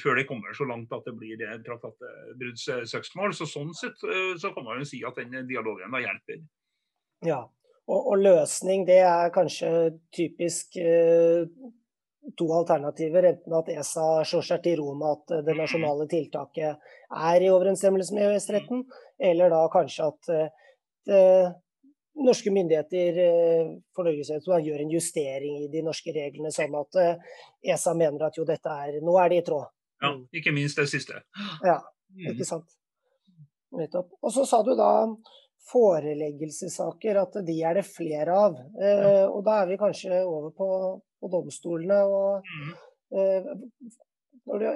før 0.00 0.16
det 0.16 0.26
kommer 0.28 0.52
så 0.56 0.64
langt 0.68 0.92
at 0.92 1.04
det 1.04 1.12
blir 1.16 1.40
traktatbruddssøksmål. 1.66 3.32
Så 3.36 3.46
sånn 3.48 3.74
sett 3.76 4.00
så 4.00 4.50
kan 4.52 4.64
man 4.64 4.80
jo 4.80 4.88
si 4.88 5.02
at 5.04 5.20
den 5.20 5.48
dialogen 5.48 5.92
da 5.92 6.00
hjelper. 6.00 6.40
Ja, 7.24 7.42
og, 7.90 8.00
og, 8.00 8.18
løsning, 8.22 8.84
det 8.86 9.00
er 9.04 9.32
kanskje 9.34 9.68
typisk 10.14 10.76
eh, 10.78 11.46
to 12.38 12.48
alternativer. 12.54 13.26
Enten 13.32 13.56
at 13.58 13.70
ESA 13.74 14.06
slår 14.28 14.46
seg 14.48 14.62
til 14.66 14.78
ro 14.80 14.92
med 14.98 15.16
at 15.16 15.46
det 15.48 15.56
nasjonale 15.58 16.06
tiltaket 16.10 16.92
er 17.32 17.42
i 17.42 17.50
overensstemmelse 17.50 18.16
med 18.16 18.28
EØS-retten, 18.28 18.84
eller 19.30 19.52
da 19.52 19.64
kanskje 19.72 20.08
at 20.12 20.32
eh, 20.36 21.48
norske 22.18 22.52
myndigheter 22.52 23.20
eh, 23.24 23.70
for 23.96 24.08
Norges 24.08 24.32
del 24.32 24.66
gjør 24.66 24.84
en 24.84 24.92
justering 24.92 25.62
i 25.64 25.70
de 25.72 25.82
norske 25.86 26.12
reglene, 26.14 26.52
sånn 26.52 26.74
at 26.78 27.00
eh, 27.00 27.38
ESA 27.72 27.94
mener 27.98 28.28
at 28.28 28.36
jo, 28.38 28.44
dette 28.48 28.76
er 28.84 29.00
Nå 29.04 29.16
er 29.22 29.32
det 29.32 29.42
i 29.42 29.46
tråd. 29.46 29.70
Ja, 30.02 30.12
ikke 30.34 30.52
minst 30.54 30.80
det 30.80 30.88
siste. 30.90 31.22
Ja, 31.62 31.78
ikke 32.28 32.46
sant. 32.46 32.74
Nettopp. 33.72 34.10
Og 34.20 34.32
så 34.34 34.44
sa 34.48 34.60
du 34.66 34.74
da 34.76 34.90
foreleggelsessaker, 35.70 37.20
at 37.22 37.38
de 37.46 37.56
er 37.64 37.78
det 37.78 37.86
flere 37.86 38.36
av. 38.46 38.58
Eh, 38.58 39.24
og 39.28 39.42
da 39.46 39.62
er 39.62 39.70
vi 39.70 39.80
kanskje 39.80 40.22
over 40.26 40.52
på, 40.56 40.68
på 41.22 41.32
domstolene. 41.32 42.00
Og, 42.02 42.42
mm. 42.42 42.74
eh, 43.16 43.50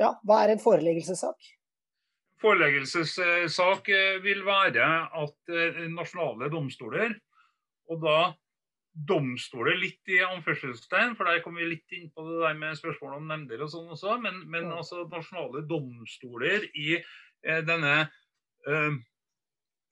ja, 0.01 0.15
hva 0.23 0.43
er 0.45 0.55
en 0.55 0.63
foreleggelsessak? 0.63 1.51
Foreleggelsessak 2.43 3.91
eh, 3.91 4.17
vil 4.25 4.45
være 4.47 4.87
at 5.25 5.57
nasjonale 5.93 6.51
domstoler, 6.53 7.17
og 7.91 8.03
da 8.05 8.19
domstoler 8.97 9.77
litt 9.77 10.09
i 10.09 10.23
anførselstegn, 10.25 11.17
for 11.19 11.29
der 11.29 11.43
kommer 11.45 11.63
vi 11.63 11.75
litt 11.75 11.97
inn 11.97 12.09
på 12.15 12.25
det 12.25 12.39
der 12.41 12.57
med 12.57 12.79
spørsmål 12.79 13.19
om 13.19 13.27
nemnder 13.29 13.65
og 13.67 13.73
sånn 13.73 13.93
også. 13.93 14.17
Men, 14.23 14.41
men 14.51 14.71
altså 14.73 15.05
nasjonale 15.11 15.67
domstoler 15.69 16.65
i 16.73 16.97
eh, 16.97 17.61
denne 17.67 18.07
eh, 18.67 18.97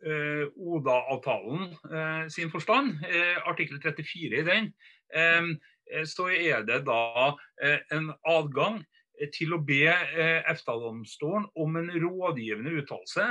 eh, 0.08 0.44
ODA-avtalen 0.56 1.68
eh, 1.90 2.24
sin 2.32 2.52
forstand, 2.52 3.04
eh, 3.10 3.36
artikkel 3.44 3.82
34 3.82 4.40
i 4.40 4.46
den, 4.48 4.72
eh, 5.12 5.52
så 6.08 6.30
er 6.32 6.64
det 6.64 6.86
da 6.86 7.34
en 7.92 8.06
adgang 8.24 8.78
til 9.34 9.52
å 9.52 9.60
be 9.62 9.92
EFTA-domstolen 9.92 11.44
om 11.60 11.76
en 11.76 11.90
rådgivende 11.92 12.72
uttalelse 12.80 13.26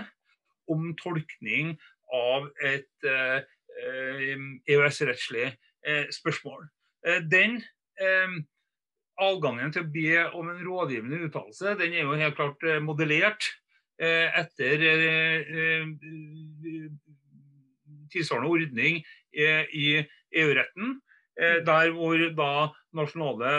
om 0.69 0.85
tolkning 1.01 1.73
av 2.13 2.45
et 2.61 3.09
EØS-rettslig 4.69 5.47
eh, 5.87 6.05
spørsmål. 6.11 6.67
Eh, 7.07 7.21
den 7.31 7.57
eh, 8.01 8.35
adgangen 9.21 9.73
til 9.73 9.85
å 9.85 9.91
be 9.93 10.23
om 10.33 10.49
en 10.51 10.63
rådgivende 10.65 11.27
uttalelse, 11.27 11.75
den 11.79 11.93
er 11.93 12.07
jo 12.07 12.17
helt 12.17 12.37
klart 12.37 12.63
modellert 12.81 13.51
etter 14.03 14.81
tilsvarende 18.11 18.49
ordning 18.49 18.97
i 19.37 20.01
EU-retten, 20.33 20.95
der 21.37 21.91
hvor 21.93 22.23
da 22.33 22.49
nasjonale 22.97 23.53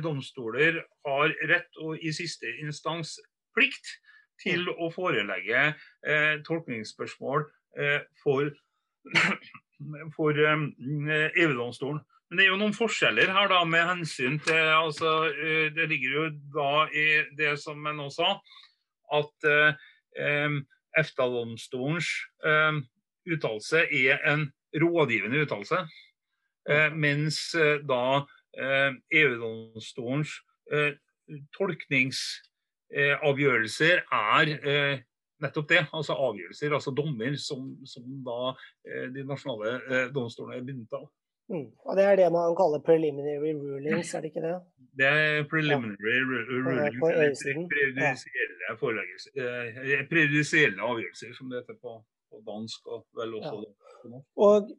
domstoler 0.00 0.78
har 1.04 1.34
rett 1.50 1.82
og 1.82 1.98
i 1.98 2.14
siste 2.14 2.54
instans 2.62 3.16
plikt 3.58 3.96
til 4.46 4.70
å 4.70 4.92
forelegge 4.94 5.74
tolkningsspørsmål 6.46 7.48
for 8.22 8.54
for 10.16 10.32
EU-domstolen. 10.32 12.00
Eh, 12.00 12.04
Men 12.30 12.38
det 12.38 12.44
er 12.46 12.50
jo 12.50 12.60
noen 12.60 12.74
forskjeller 12.74 13.30
her 13.30 13.48
da 13.52 13.64
med 13.68 13.86
hensyn 13.86 14.38
til 14.42 14.70
altså, 14.74 15.10
eh, 15.28 15.74
Det 15.74 15.88
ligger 15.90 16.10
jo 16.16 16.30
da 16.54 16.86
i 16.88 17.22
det 17.36 17.58
som 17.60 17.84
jeg 17.84 17.94
nå 17.98 18.08
sa, 18.10 18.40
at 19.12 19.44
eh, 19.50 19.72
EFTA-domstolens 20.98 22.08
eh, 22.46 22.72
uttalelse 23.34 23.78
er 23.90 24.18
en 24.30 24.52
rådgivende 24.74 25.42
uttalelse. 25.44 25.78
Eh, 26.70 26.90
mens 26.94 27.54
eh, 27.54 27.78
da 27.84 28.24
EU-domstolens 29.10 30.30
tolkningsavgjørelser 31.56 33.96
er 34.06 34.44
nettopp 35.44 35.68
det. 35.70 35.82
Altså 35.92 36.16
avgjørelser, 36.16 36.76
altså 36.78 36.92
dommer, 36.96 37.36
som, 37.40 37.68
som 37.88 38.06
da 38.26 38.54
eh, 38.88 39.06
de 39.14 39.26
nasjonale 39.28 39.76
eh, 39.90 40.08
domstolene 40.14 40.60
er 40.60 40.66
bundet 40.66 40.96
av. 40.98 41.06
Mm. 41.52 41.66
Og 41.84 41.96
Det 41.96 42.04
er 42.08 42.16
det 42.16 42.30
man 42.32 42.56
kaller 42.56 42.80
preliminary 42.80 43.52
rulings, 43.52 44.14
er 44.14 44.24
det 44.24 44.30
ikke 44.32 44.44
det? 44.44 44.54
Det 44.96 45.08
er 45.10 45.42
preliminary 45.50 46.14
ja. 46.14 46.86
rulings, 48.80 49.28
prejudisielle 50.08 50.78
eh, 50.78 50.88
avgjørelser, 50.88 51.34
som 51.36 51.50
det 51.52 51.60
heter 51.60 51.76
på, 51.82 51.98
på 52.32 52.40
dansk. 52.48 52.88
og 52.88 53.04
vel 53.18 53.36
også 53.40 53.60
ja. 53.60 54.22
Og 54.46 54.72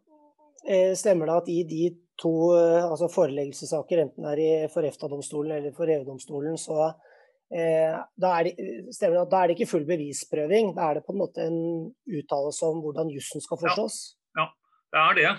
eh, 0.70 0.94
Stemmer 0.98 1.30
det 1.30 1.38
at 1.42 1.54
i 1.54 1.62
de 1.70 1.84
to 2.18 2.34
altså 2.56 3.10
foreleggelsessaker, 3.12 4.02
enten 4.06 4.26
det 4.40 4.50
er 4.64 4.70
for 4.72 4.88
EFTA-domstolen 4.88 5.58
eller 5.58 5.74
for 5.76 5.90
EU-domstolen, 5.92 6.58
så 6.58 6.94
da, 7.52 8.30
er 8.40 8.48
det, 8.48 8.54
da, 8.98 9.12
er 9.12 9.48
det, 9.48 9.56
ikke 9.56 9.70
full 9.70 9.86
bevisprøving. 9.88 10.72
Da 10.76 10.90
er 10.90 10.98
det 10.98 11.04
på 11.06 11.14
en 11.14 11.22
måte 11.22 11.46
en 11.46 11.60
uttalelse 12.10 12.68
om 12.68 12.82
hvordan 12.84 13.12
jussen 13.14 13.44
skal 13.44 13.60
forstås. 13.62 14.00
Ja, 14.38 14.48
ja 14.48 14.50
det 14.96 15.04
er 15.04 15.20
det. 15.20 15.34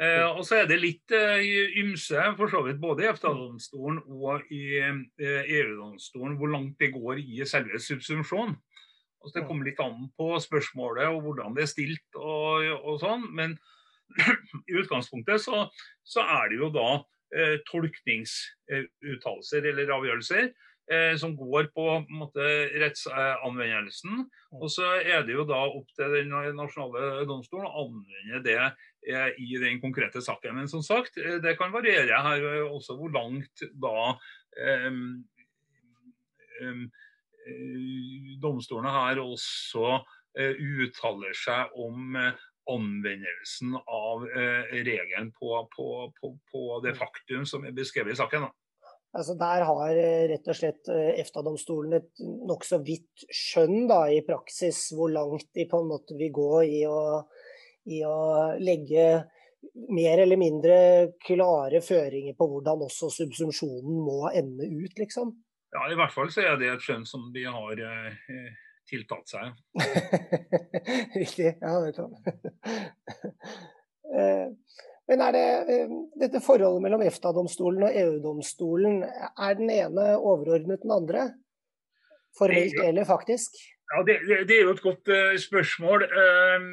Eh, 0.00 0.24
og 0.32 0.46
så 0.48 0.62
er 0.62 0.68
det 0.70 0.78
litt 0.80 1.12
eh, 1.12 1.42
ymse, 1.82 2.22
for 2.38 2.48
så 2.48 2.62
vidt 2.64 2.78
både 2.80 3.04
i 3.04 3.08
EFTA-domstolen 3.10 3.98
og 4.08 4.46
i 4.48 4.80
eh, 4.80 4.96
EU-domstolen, 5.58 6.38
hvor 6.40 6.48
langt 6.54 6.80
det 6.80 6.94
går 6.94 7.20
i 7.20 7.44
selve 7.48 7.76
subsumpsjonen. 7.84 8.54
Altså, 9.20 9.34
det 9.36 9.44
kommer 9.44 9.68
litt 9.68 9.82
an 9.84 10.08
på 10.16 10.32
spørsmålet 10.40 11.12
og 11.12 11.20
hvordan 11.26 11.52
det 11.56 11.62
er 11.66 11.74
stilt 11.74 12.10
og, 12.16 12.64
og 12.80 12.96
sånn. 13.02 13.22
Men 13.36 13.50
i 14.70 14.72
utgangspunktet 14.80 15.38
så, 15.44 15.56
så, 16.00 16.20
er 16.24 16.48
det 16.48 16.56
jo 16.62 16.68
da 16.72 17.04
eh, 17.36 17.60
tolkningsuttalelser 17.68 19.68
eller 19.68 19.92
avgjørelser 19.98 20.48
eh, 20.90 21.16
som 21.16 21.36
går 21.36 21.70
på, 21.74 21.86
på 22.06 22.18
måte, 22.22 22.46
rettsanvendelsen. 22.82 24.24
Og 24.58 24.70
så 24.72 24.86
er 25.00 25.24
det 25.26 25.36
jo 25.36 25.46
da 25.48 25.62
opp 25.68 25.90
til 25.96 26.14
den 26.16 26.32
nasjonale 26.58 27.24
domstolen 27.28 27.68
å 27.68 27.84
anvende 27.84 28.42
det 28.46 28.60
eh, 28.60 29.30
i 29.38 29.58
den 29.62 29.80
konkrete 29.82 30.22
saken. 30.24 30.56
Men 30.58 30.70
som 30.70 30.84
sagt, 30.86 31.18
eh, 31.20 31.38
det 31.42 31.56
kan 31.60 31.74
variere 31.74 32.22
her 32.26 32.46
også 32.66 32.98
hvor 32.98 33.12
langt 33.14 33.66
da 33.72 34.14
eh, 34.58 34.90
domstolene 38.40 38.94
her 38.94 39.22
også 39.22 40.00
eh, 40.38 40.58
uttaler 40.58 41.36
seg 41.36 41.76
om 41.80 42.16
anvendelsen 42.70 43.72
av 43.80 44.26
regelen 44.28 45.30
på, 45.34 45.48
på, 45.72 45.86
på, 46.20 46.28
på, 46.52 46.60
det 46.84 46.92
faktum 46.98 47.46
som 47.48 47.64
er 47.66 47.74
beskrevet 47.74 48.14
i 48.14 48.18
saken. 48.20 48.44
Da. 48.46 48.69
Altså 49.10 49.34
Der 49.34 49.64
har 49.66 49.96
eh, 49.98 50.28
rett 50.30 50.46
og 50.46 50.56
slett 50.56 50.88
eh, 50.92 51.16
EFTA-domstolen 51.18 51.96
et 51.98 52.22
nokså 52.46 52.78
vidt 52.86 53.24
skjønn 53.26 53.88
da, 53.90 54.04
i 54.06 54.22
praksis 54.26 54.84
hvor 54.94 55.10
langt 55.10 55.48
de 55.56 55.66
på 55.70 55.80
en 55.82 55.90
måte 55.90 56.14
vil 56.18 56.30
gå 56.34 56.62
i 56.62 56.80
å, 56.86 57.00
i 57.90 58.04
å 58.06 58.18
legge 58.62 59.06
mer 59.90 60.22
eller 60.22 60.38
mindre 60.40 60.76
klare 61.26 61.82
føringer 61.84 62.38
på 62.38 62.46
hvordan 62.52 62.86
også 62.86 63.10
subsumpsjonen 63.18 63.98
må 64.06 64.30
ende 64.30 64.68
ut, 64.70 64.94
liksom. 64.98 65.34
Ja, 65.74 65.84
i 65.90 65.98
hvert 65.98 66.14
fall 66.14 66.30
så 66.32 66.46
er 66.46 66.56
det 66.58 66.70
et 66.70 66.86
skjønn 66.86 67.04
som 67.06 67.28
de 67.34 67.44
har 67.50 67.82
eh, 67.82 68.46
tiltatt 68.90 69.26
seg. 69.30 69.58
Riktig. 71.20 71.50
Ja, 71.58 71.74
det 71.82 71.92
tror 71.98 72.14
jeg. 72.14 72.38
Men 75.10 75.24
er 75.26 75.34
det 75.34 75.46
eh, 75.74 75.92
dette 76.22 76.42
forholdet 76.44 76.84
mellom 76.84 77.02
EFTA-domstolen 77.02 77.82
og 77.88 77.96
EU-domstolen, 77.98 79.00
er 79.02 79.56
den 79.58 79.72
ene 79.74 80.12
overordnet 80.16 80.84
den 80.84 80.94
andre? 80.94 81.24
Formelt 82.38 82.78
eller 82.78 83.08
faktisk? 83.08 83.58
Ja, 83.90 84.04
det, 84.06 84.20
det, 84.46 84.54
er 84.54 84.68
jo 84.68 84.74
et 84.76 84.84
godt 84.84 85.10
uh, 85.10 85.34
spørsmål. 85.42 86.04
Uh, 86.14 86.68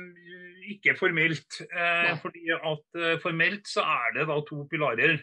ikke 0.69 0.93
formelt. 0.99 1.63
Uh, 1.73 2.13
fordi 2.21 2.53
at 2.53 2.99
Formelt 3.23 3.65
så 3.65 3.81
er 3.81 4.13
det 4.19 4.27
da 4.29 4.37
to 4.45 4.67
pilarer. 4.69 5.17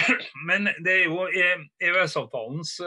Men 0.48 0.70
det 0.80 0.94
er 0.94 1.04
jo 1.10 1.26
EØS-avtalens 1.28 2.78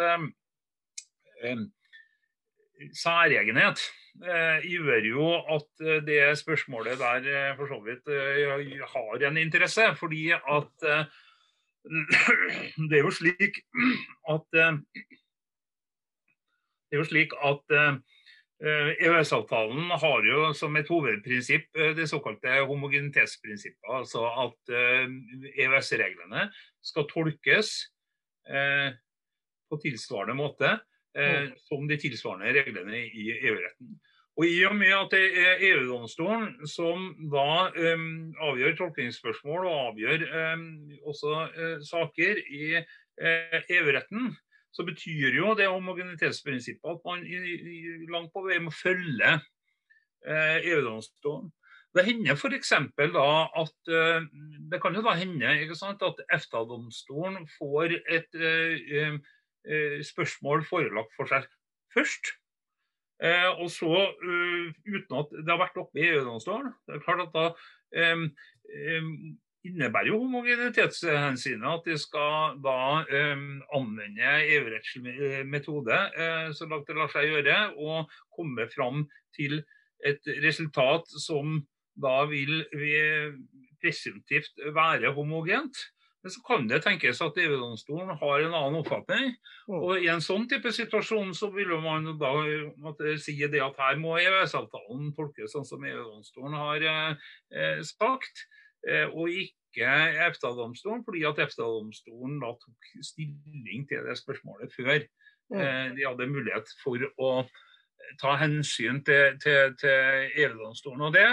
særegenhet 2.92 3.80
eh, 4.24 4.64
gjør 4.68 5.06
jo 5.08 5.28
at 5.56 5.84
eh, 5.84 6.02
det 6.06 6.38
spørsmålet 6.40 7.00
der 7.00 7.28
eh, 7.32 7.56
for 7.58 7.68
så 7.70 7.80
vidt 7.86 8.06
har 8.94 9.28
en 9.28 9.38
interesse. 9.38 9.96
Fordi 10.00 10.32
at 10.32 10.74
det 12.90 12.98
er 12.98 13.04
jo 13.04 13.12
slik 13.12 13.60
at 14.32 14.48
det 14.54 14.68
er 16.92 16.98
jo 17.02 17.10
slik 17.10 17.32
at 17.44 17.66
EØS-avtalen 18.64 19.92
har 20.00 20.24
jo 20.24 20.54
som 20.56 20.76
et 20.80 20.88
hovedprinsipp 20.88 21.66
det 21.98 22.06
såkalte 22.08 22.62
homogenitetsprinsippet. 22.70 23.90
Altså 23.90 24.24
at 24.46 24.72
EØS-reglene 24.72 26.48
skal 26.80 27.10
tolkes 27.12 27.74
på 28.48 29.82
tilsvarende 29.84 30.38
måte 30.40 30.78
eh, 31.16 31.52
som 31.68 31.88
de 31.88 31.98
tilsvarende 32.02 32.54
reglene 32.56 33.06
i 33.06 33.30
EU-retten. 33.36 33.94
Og 34.34 34.48
I 34.50 34.64
og 34.66 34.74
med 34.80 34.94
at 34.98 35.12
det 35.14 35.26
er 35.38 35.62
EU-domstolen 35.68 36.56
som 36.66 37.12
da 37.30 37.70
um, 37.70 38.32
avgjør 38.42 38.80
tolkningsspørsmål 38.80 39.68
og 39.70 39.82
avgjør 39.92 40.24
um, 40.56 40.64
også 41.06 41.34
uh, 41.54 41.76
saker 41.86 42.42
i 42.50 42.80
EU-retten, 43.70 44.32
så 44.74 44.82
betyr 44.88 45.36
jo 45.38 45.52
det 45.54 45.68
homogenitetsprinsippet 45.70 46.96
at 46.96 47.04
man 47.06 47.22
i, 47.30 47.38
i, 47.38 47.82
langt 48.10 48.32
på 48.34 48.42
vei 48.48 48.58
må 48.58 48.74
følge 48.74 49.36
EU-domstolen. 50.26 51.52
Det 51.94 52.08
hender 52.08 52.34
f.eks. 52.34 52.72
da 52.98 53.28
at 53.62 53.92
det 54.72 54.80
kan 54.82 54.98
jo 54.98 55.04
da 55.06 55.14
hende 55.20 55.76
sant, 55.78 56.02
at 56.02 56.24
EFTA-domstolen 56.34 57.46
får 57.60 57.94
et 58.10 58.34
Eh, 58.34 59.20
spørsmål 60.04 60.66
forelagt 60.68 61.14
for 61.16 61.30
seg 61.30 61.46
først. 61.94 62.34
Eh, 63.24 63.50
og 63.62 63.70
så, 63.72 63.88
uh, 63.88 64.68
uten 64.84 65.20
at 65.22 65.32
det 65.32 65.48
har 65.48 65.62
vært 65.62 65.80
oppe 65.80 66.02
i 66.02 66.10
EU-domstolen, 66.10 66.74
det 66.88 66.98
er 66.98 67.04
klart 67.06 67.24
at 67.28 67.34
da 67.36 67.46
innebærer 69.64 70.10
jo 70.10 70.18
homogenitetshensynet 70.26 71.68
at 71.70 71.86
de 71.88 71.96
skal 72.02 72.58
da 72.66 73.04
um, 73.06 73.62
anvende 73.78 74.32
EU-rettslig 74.56 75.44
metode 75.48 76.00
uh, 76.18 76.50
så 76.58 76.68
langt 76.68 76.90
det 76.90 76.98
lar 76.98 77.14
seg 77.14 77.30
gjøre, 77.30 77.60
og 77.80 78.12
komme 78.36 78.68
fram 78.74 79.06
til 79.38 79.62
et 80.04 80.34
resultat 80.44 81.08
som 81.22 81.62
da 81.96 82.24
vil 82.28 82.66
presumptivt 83.80 84.58
være 84.76 85.14
homogent. 85.16 85.78
Men 86.24 86.32
så 86.32 86.42
kan 86.48 86.68
det 86.70 86.80
tenkes 86.86 87.20
at 87.24 87.38
EU-domstolen 87.44 88.16
har 88.20 88.44
en 88.46 88.54
annen 88.56 88.80
oppfatning. 88.80 89.34
Mm. 89.68 89.76
Og 89.76 90.06
I 90.06 90.08
en 90.14 90.24
sånn 90.24 90.46
type 90.52 90.72
situasjon 90.72 91.34
så 91.36 91.50
vil 91.52 91.74
man 91.84 92.14
da 92.20 92.32
måtte 92.80 93.18
si 93.20 93.36
det 93.42 93.60
at 93.64 93.80
her 93.82 94.00
må 94.00 94.16
EØS-avtalen 94.22 95.12
tolkes 95.18 95.52
sånn 95.52 95.68
som 95.68 95.84
EU-domstolen 95.84 96.56
har 96.56 96.88
eh, 96.88 97.84
sagt, 97.84 98.46
eh, 98.88 99.10
og 99.12 99.36
ikke 99.36 99.92
EFTA-domstolen, 100.30 101.04
fordi 101.04 101.26
at 101.28 101.44
EFTA-domstolen 101.44 102.40
da 102.40 102.54
tok 102.62 102.90
stilling 103.04 103.84
til 103.90 104.08
det 104.08 104.16
spørsmålet 104.22 104.72
før. 104.72 105.04
Mm. 105.52 105.60
Eh, 105.60 105.88
de 106.00 106.08
hadde 106.08 106.32
mulighet 106.32 106.72
for 106.86 107.04
å 107.20 107.34
ta 108.22 108.38
hensyn 108.40 109.04
til, 109.04 109.36
til, 109.44 109.76
til 109.80 110.44
EU-domstolen. 110.46 111.04
Og 111.04 111.16
det 111.16 111.28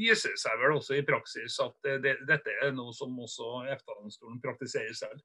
viser 0.00 0.34
seg 0.40 0.56
vel 0.62 0.78
også 0.78 0.96
i 0.96 1.04
praksis 1.06 1.58
at 1.62 1.92
det, 2.02 2.16
dette 2.28 2.56
er 2.64 2.72
noe 2.76 2.94
som 2.96 3.14
også 3.20 3.60
EFTA-domstolen 3.74 4.40
praktiserer 4.42 4.96
selv. 4.96 5.20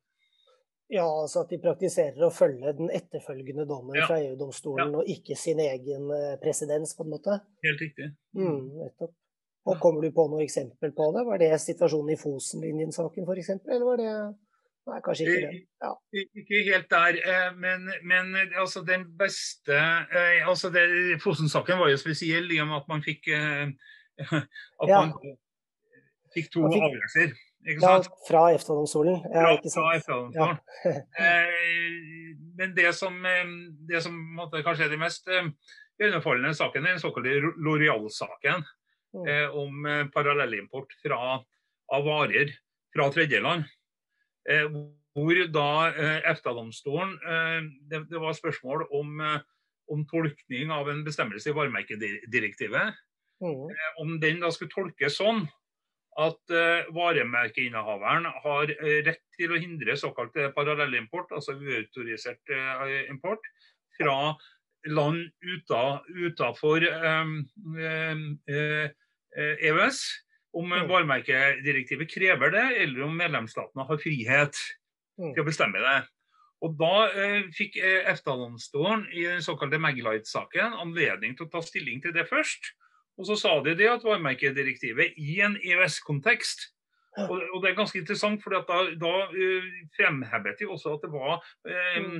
Ja, 0.87 1.05
altså 1.21 1.41
at 1.41 1.49
de 1.49 1.57
praktiserer 1.61 2.27
å 2.27 2.31
følge 2.33 2.75
den 2.77 2.91
etterfølgende 2.93 3.65
dommen 3.69 3.97
ja. 3.97 4.05
fra 4.05 4.19
EU-domstolen, 4.21 4.93
ja. 4.93 5.01
og 5.01 5.09
ikke 5.09 5.37
sin 5.39 5.61
egen 5.63 6.11
eh, 6.13 6.35
presedens, 6.41 6.93
på 6.97 7.05
en 7.07 7.13
måte. 7.15 7.39
Helt 7.65 7.81
riktig. 7.81 8.11
Mm, 8.37 8.67
nettopp. 8.83 9.15
Og 9.65 9.79
Kommer 9.81 10.05
du 10.05 10.11
på 10.13 10.27
noe 10.29 10.43
eksempel 10.45 10.91
på 10.93 11.07
det? 11.15 11.23
Var 11.25 11.41
det 11.41 11.47
situasjonen 11.57 12.13
i 12.13 12.19
Fosenlinjen-saken 12.21 13.25
f.eks., 13.25 13.55
eller 13.65 13.87
var 13.87 14.01
det 14.01 14.11
Nei, 14.85 14.99
kanskje 15.01 15.25
ikke 15.25 15.47
det. 15.47 15.59
Ja. 15.81 15.91
Ikke 16.37 16.59
helt 16.67 16.91
der, 16.91 17.15
eh, 17.17 17.47
men, 17.57 17.87
men 18.05 18.35
altså 18.61 18.83
den 18.85 19.07
beste 19.17 19.73
eh, 19.73 20.45
altså 20.45 20.69
Fosen-saken 21.23 21.79
var 21.81 21.89
jo 21.89 21.97
spesiell 21.97 22.51
i 22.53 22.59
og 22.61 22.69
med 22.69 22.83
at 22.83 22.91
man 22.91 23.01
fikk 23.01 23.31
at 24.81 24.89
ja. 24.89 25.01
man 25.01 25.13
fikk 26.35 26.51
to 26.53 26.65
fikk, 26.69 26.85
avgjørelser. 26.87 27.35
Ja, 27.65 27.95
fra 28.27 28.41
EFTA-domstolen. 28.53 29.23
Ja, 29.33 29.55
sant. 29.73 30.05
Fra 30.05 30.19
ja. 30.35 30.49
eh, 31.25 32.35
men 32.55 32.75
det 32.77 32.91
som, 32.97 33.17
eh, 33.25 33.45
det 33.89 34.03
som 34.05 34.17
måtte, 34.37 34.61
kanskje 34.65 34.85
er 34.85 34.93
det 34.93 35.01
mest 35.01 35.31
eh, 35.33 35.49
iøynefallende 36.01 36.53
saken, 36.57 36.85
er 36.85 36.95
den 36.95 37.01
såkalte 37.01 37.53
Loreal-saken. 37.57 38.65
Mm. 39.15 39.27
Eh, 39.27 39.55
om 39.55 39.85
eh, 39.85 40.03
parallellimport 40.11 40.93
fra, 41.03 41.39
av 41.93 42.05
varer 42.05 42.51
fra 42.95 43.07
tredjeland. 43.13 43.63
Eh, 44.49 44.67
hvor 45.15 45.37
da 45.47 45.67
EFTA-domstolen 46.27 47.13
det, 47.87 48.01
det, 48.09 48.19
var 48.19 48.33
spørsmål 48.35 48.81
om, 48.91 49.21
om 49.87 50.01
tolkning 50.11 50.73
av 50.75 50.89
en 50.91 51.05
bestemmelse 51.05 51.47
i 51.47 51.55
varemerkedirektivet 51.55 52.97
Mm. 53.43 53.69
Eh, 53.69 54.01
om 54.01 54.19
den 54.19 54.41
da 54.43 54.51
skulle 54.53 54.71
tolkes 54.71 55.17
sånn 55.19 55.43
at 56.15 56.53
uh, 56.55 56.87
varemerkeinnehaveren 56.95 58.29
har 58.45 58.69
uh, 58.71 58.99
rett 59.03 59.23
til 59.35 59.51
å 59.51 59.59
hindre 59.59 59.97
såkalt 59.99 60.37
parallellimport, 60.55 61.33
altså 61.35 61.57
uautorisert 61.59 62.53
import, 63.11 63.43
fra 63.99 64.35
land 64.87 65.25
utafor 66.15 66.85
um, 66.87 67.33
EØS, 68.45 69.99
om 70.55 70.71
mm. 70.71 70.87
varemerkedirektivet 70.87 72.11
krever 72.11 72.55
det, 72.55 72.65
eller 72.85 73.07
om 73.09 73.19
medlemsstatene 73.19 73.87
har 73.89 73.99
frihet 73.99 74.59
mm. 75.19 75.33
til 75.33 75.43
å 75.43 75.47
bestemme 75.47 75.83
det. 75.83 75.97
Og 76.63 76.79
Da 76.79 76.93
fikk 77.55 77.75
EFTA-domstolen 77.83 79.03
i 79.11 79.27
den 79.27 79.43
såkalte 79.43 79.81
Maglite-saken 79.83 80.79
anledning 80.79 81.35
til 81.35 81.49
å 81.49 81.51
ta 81.57 81.63
stilling 81.63 81.99
til 82.03 82.15
det 82.15 82.23
først. 82.29 82.71
Og 83.15 83.27
så 83.29 83.35
sa 83.39 83.51
de 83.63 83.75
det 83.79 83.87
at 83.87 84.03
varemerkedirektivet 84.03 85.15
i 85.21 85.39
en 85.45 85.55
EØS-kontekst 85.55 86.71
og, 87.15 87.37
og, 87.53 87.61
det 87.63 87.69
er 87.69 87.77
ganske 87.77 87.99
interessant, 87.99 88.41
for 88.43 88.51
da, 88.51 88.79
da 88.99 89.13
uh, 89.31 89.67
fremhevet 89.95 90.59
de 90.59 90.67
også 90.67 90.97
at 90.97 91.05
det 91.05 91.11
var 91.13 91.37
um, 91.99 92.17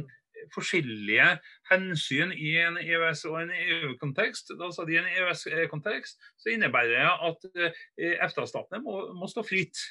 forskjellige 0.53 1.27
hensyn 1.71 2.31
i 2.31 2.53
en 2.63 2.79
EØS- 2.79 3.25
og 3.29 3.41
en 3.41 3.51
EU-kontekst. 3.51 4.55
Da 4.59 4.71
sa 4.71 4.85
de 4.87 4.95
I 4.95 5.01
en 5.01 5.11
EØS-kontekst 5.11 6.31
så 6.39 6.53
innebærer 6.53 6.95
det 6.95 7.11
at 7.29 7.49
uh, 7.59 7.83
EFTA-statene 8.23 8.83
må, 8.85 9.01
må, 9.19 9.27
stå 9.31 9.43
fritt 9.47 9.83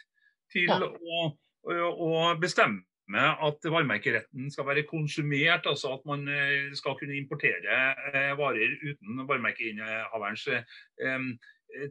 til 0.53 0.73
ja. 0.73 0.81
å, 0.89 1.29
å, 1.69 1.93
å 2.09 2.11
bestemme 2.41 2.85
at 3.13 3.67
varemerkeretten 3.69 4.51
skal 4.51 4.67
være 4.67 4.87
konsumert, 4.89 5.67
altså 5.67 5.93
at 5.93 6.05
man 6.09 6.29
eh, 6.29 6.73
skal 6.75 6.97
kunne 6.99 7.17
importere 7.17 7.95
eh, 8.15 8.33
varer 8.39 8.79
uten 8.81 9.27
varemerkeinnehaverens 9.29 10.47
eh, 10.49 11.27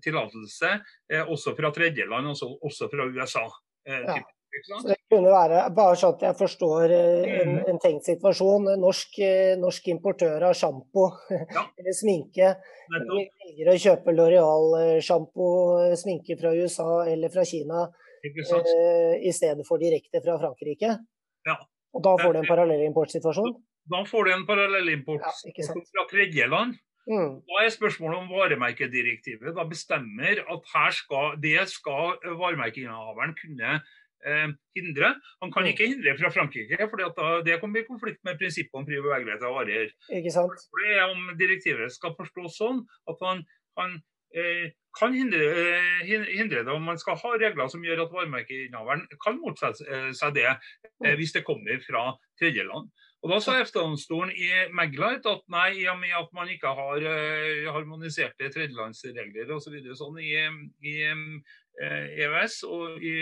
tillatelse, 0.01 0.79
også 1.27 1.55
fra 1.57 1.69
tredjeland, 1.71 2.27
altså 2.27 2.57
også 2.61 2.87
fra 2.89 3.05
USA. 3.05 3.43
Ja. 3.85 4.21
Så 4.63 4.87
det 4.87 4.95
kunne 5.09 5.33
være, 5.33 5.63
bare 5.75 5.97
sånn 5.97 6.13
at 6.13 6.23
jeg 6.27 6.37
forstår 6.39 6.93
en, 6.93 7.49
mm. 7.49 7.63
en 7.73 7.79
tenkt 7.81 8.05
situasjon. 8.07 8.69
Norsk, 8.79 9.17
norsk 9.59 9.89
importør 9.91 10.45
av 10.47 10.53
sjampo 10.55 11.09
ja. 11.33 11.65
eller 11.81 11.97
sminke 11.97 12.53
velger 12.93 13.73
å 13.73 13.75
kjøpe 13.81 14.13
Loreal-sjampo, 14.15 15.49
sminke 15.99 16.37
fra 16.39 16.53
USA 16.53 17.03
eller 17.09 17.33
fra 17.33 17.43
Kina 17.49 17.87
i 18.23 19.33
stedet 19.35 19.65
for 19.67 19.81
direkte 19.81 20.21
fra 20.23 20.37
Frankrike. 20.41 20.95
Ja. 21.47 21.57
Og 21.93 22.03
da 22.05 22.15
får 22.21 22.33
du 22.33 22.39
en 22.41 22.49
parallellimportsituasjon? 22.49 23.53
Da 23.91 24.03
får 24.07 24.25
du 24.25 24.33
en 24.33 24.45
parallellimport 24.47 25.25
ja, 25.25 25.67
fra 25.67 26.05
tredjeland. 26.09 26.77
Mm. 27.03 27.41
Da 27.43 27.63
er 27.65 27.73
spørsmålet 27.73 28.21
om 28.21 28.29
varemerkedirektivet 28.31 29.57
da 29.57 29.65
bestemmer 29.67 30.39
at 30.39 30.69
her 30.71 30.95
skal, 30.95 31.33
det 31.43 31.65
skal 31.67 32.15
varemerkeinnehaveren 32.39 33.33
kunne 33.41 33.73
eh, 33.75 34.53
hindre. 34.77 35.09
Han 35.43 35.51
kan 35.51 35.67
mm. 35.67 35.71
ikke 35.73 35.89
hindre 35.91 36.15
fra 36.21 36.31
Frankrike, 36.31 36.79
for 36.87 37.03
det 37.43 37.59
kommer 37.59 37.81
i 37.81 37.89
konflikt 37.89 38.23
med 38.23 38.39
prinsippet 38.39 38.79
om 38.79 38.87
fri 38.87 39.01
bevegelighet 39.03 39.43
av 39.43 39.57
varer. 39.57 39.91
Ikke 40.15 40.31
sant? 40.31 40.63
Det 40.79 40.95
er 40.95 41.03
om 41.09 41.33
direktivet 41.39 41.91
skal 41.91 42.15
forstås 42.19 42.55
sånn 42.61 42.79
at 43.11 43.27
han, 43.27 43.43
han 43.81 43.99
eh, 44.39 44.71
kan 44.99 45.13
hindre, 45.13 45.41
eh, 45.41 46.03
hindre, 46.05 46.63
det 46.63 46.73
om 46.73 46.83
man 46.85 46.99
skal 47.01 47.17
ha 47.17 47.31
regler 47.41 47.69
som 47.71 47.83
gjør 47.83 48.03
at 48.05 48.13
varemerkeinnehaveren 48.13 49.07
kan 49.23 49.39
motsette 49.41 49.87
eh, 49.89 50.11
seg 50.17 50.35
det 50.37 50.49
eh, 50.51 51.15
hvis 51.17 51.33
det 51.33 51.45
kommer 51.47 51.81
fra 51.85 52.11
tredjeland. 52.39 52.91
Og 53.23 53.31
Da 53.31 53.39
sa 53.39 53.55
EFTA-domstolen 53.57 54.33
i 54.35 54.49
Maglite 54.75 55.31
at 55.31 55.45
nei, 55.51 55.69
i 55.79 55.85
og 55.87 55.97
med 56.01 56.11
at 56.17 56.33
man 56.35 56.49
ikke 56.51 56.73
har 56.75 57.05
harmoniserte 57.71 58.49
tredjelandsregler 58.51 59.53
osv. 59.55 59.77
Så 59.85 59.95
sånn 60.01 60.17
i, 60.19 60.33
i 60.83 60.95
EØS 61.07 62.57
og 62.67 62.99
i 62.99 63.13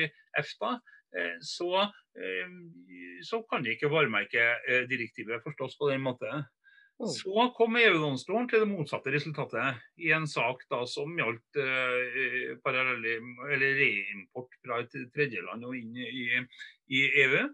EFTA, 0.42 0.72
så, 1.46 1.86
så, 3.30 3.42
kan 3.46 3.70
ikke 3.70 3.92
varemerkedirektivet 3.94 5.46
forstås 5.46 5.78
på 5.78 5.92
den 5.92 6.02
måten. 6.02 6.50
Mm. 7.02 7.10
Så 7.10 7.48
kom 7.58 7.78
EU-domstolen 7.80 8.48
til 8.50 8.62
det 8.62 8.70
motsatte 8.70 9.14
resultatet 9.14 9.82
i 9.98 10.12
en 10.14 10.28
sak 10.30 10.62
da 10.70 10.84
som 10.90 11.16
gjaldt 11.18 11.58
eh, 11.58 12.52
reimport 13.58 14.54
fra 14.62 14.82
et 14.84 14.98
tredjeland 15.16 15.66
og 15.66 15.78
inn 15.80 15.98
i, 15.98 16.28
i 16.94 17.02
EU. 17.24 17.46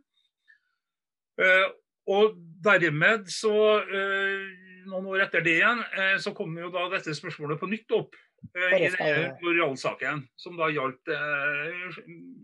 Eh, 1.39 1.67
og 2.11 2.35
dermed 2.63 3.27
så, 3.31 3.55
eh, 3.83 4.43
noen 4.87 5.07
år 5.11 5.25
etter 5.25 5.43
det 5.43 5.57
igjen, 5.59 5.83
eh, 5.95 6.15
så 6.23 6.33
kom 6.35 6.55
jo 6.59 6.71
da 6.73 6.87
dette 6.91 7.15
spørsmålet 7.15 7.59
på 7.59 7.71
nytt 7.71 7.95
opp. 7.95 8.15
Eh, 8.51 8.75
I 8.77 8.91
denne 8.91 9.31
L'Oreal-saken, 9.43 10.23
som 10.39 10.59
da 10.59 10.69
gjaldt 10.71 11.11
eh, 11.11 11.97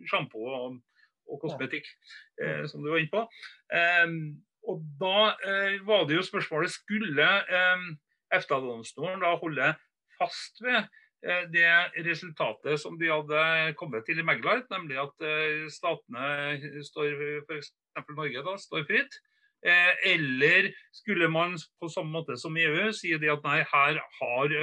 sjampo 0.09 0.47
og, 0.55 0.79
og 1.27 1.39
kosmetikk, 1.43 1.87
som 2.67 2.83
du 2.83 2.89
var 2.91 2.99
inne 2.99 3.11
på. 3.13 3.21
Og 4.69 4.83
da 4.99 5.33
eh, 5.43 5.79
var 5.87 6.05
det 6.07 6.17
jo 6.17 6.25
spørsmålet 6.25 6.71
skulle 6.71 7.25
eh, 7.27 7.87
EFTA-domstolen 8.37 9.23
da 9.23 9.33
holde 9.41 9.73
fast 10.19 10.61
ved 10.63 10.79
eh, 11.25 11.43
det 11.51 12.05
resultatet 12.07 12.79
som 12.81 12.95
de 12.99 13.11
hadde 13.11 13.73
kommet 13.79 14.05
til 14.07 14.21
i 14.21 14.25
Meglart, 14.25 14.69
nemlig 14.71 14.99
at 15.03 15.27
eh, 15.27 15.67
statene 15.73 16.81
står, 16.87 17.43
f.eks. 17.43 17.73
Norge, 18.15 18.43
da, 18.45 18.57
står 18.61 18.87
fritt. 18.89 19.19
Eh, 19.63 19.93
eller 20.11 20.71
skulle 20.95 21.29
man 21.31 21.55
på 21.79 21.91
samme 21.91 22.11
måte 22.15 22.35
som 22.39 22.55
EU 22.59 22.91
si 22.95 23.13
det 23.19 23.31
at 23.31 23.43
nei, 23.47 23.61
her 23.67 23.99
har, 24.19 24.57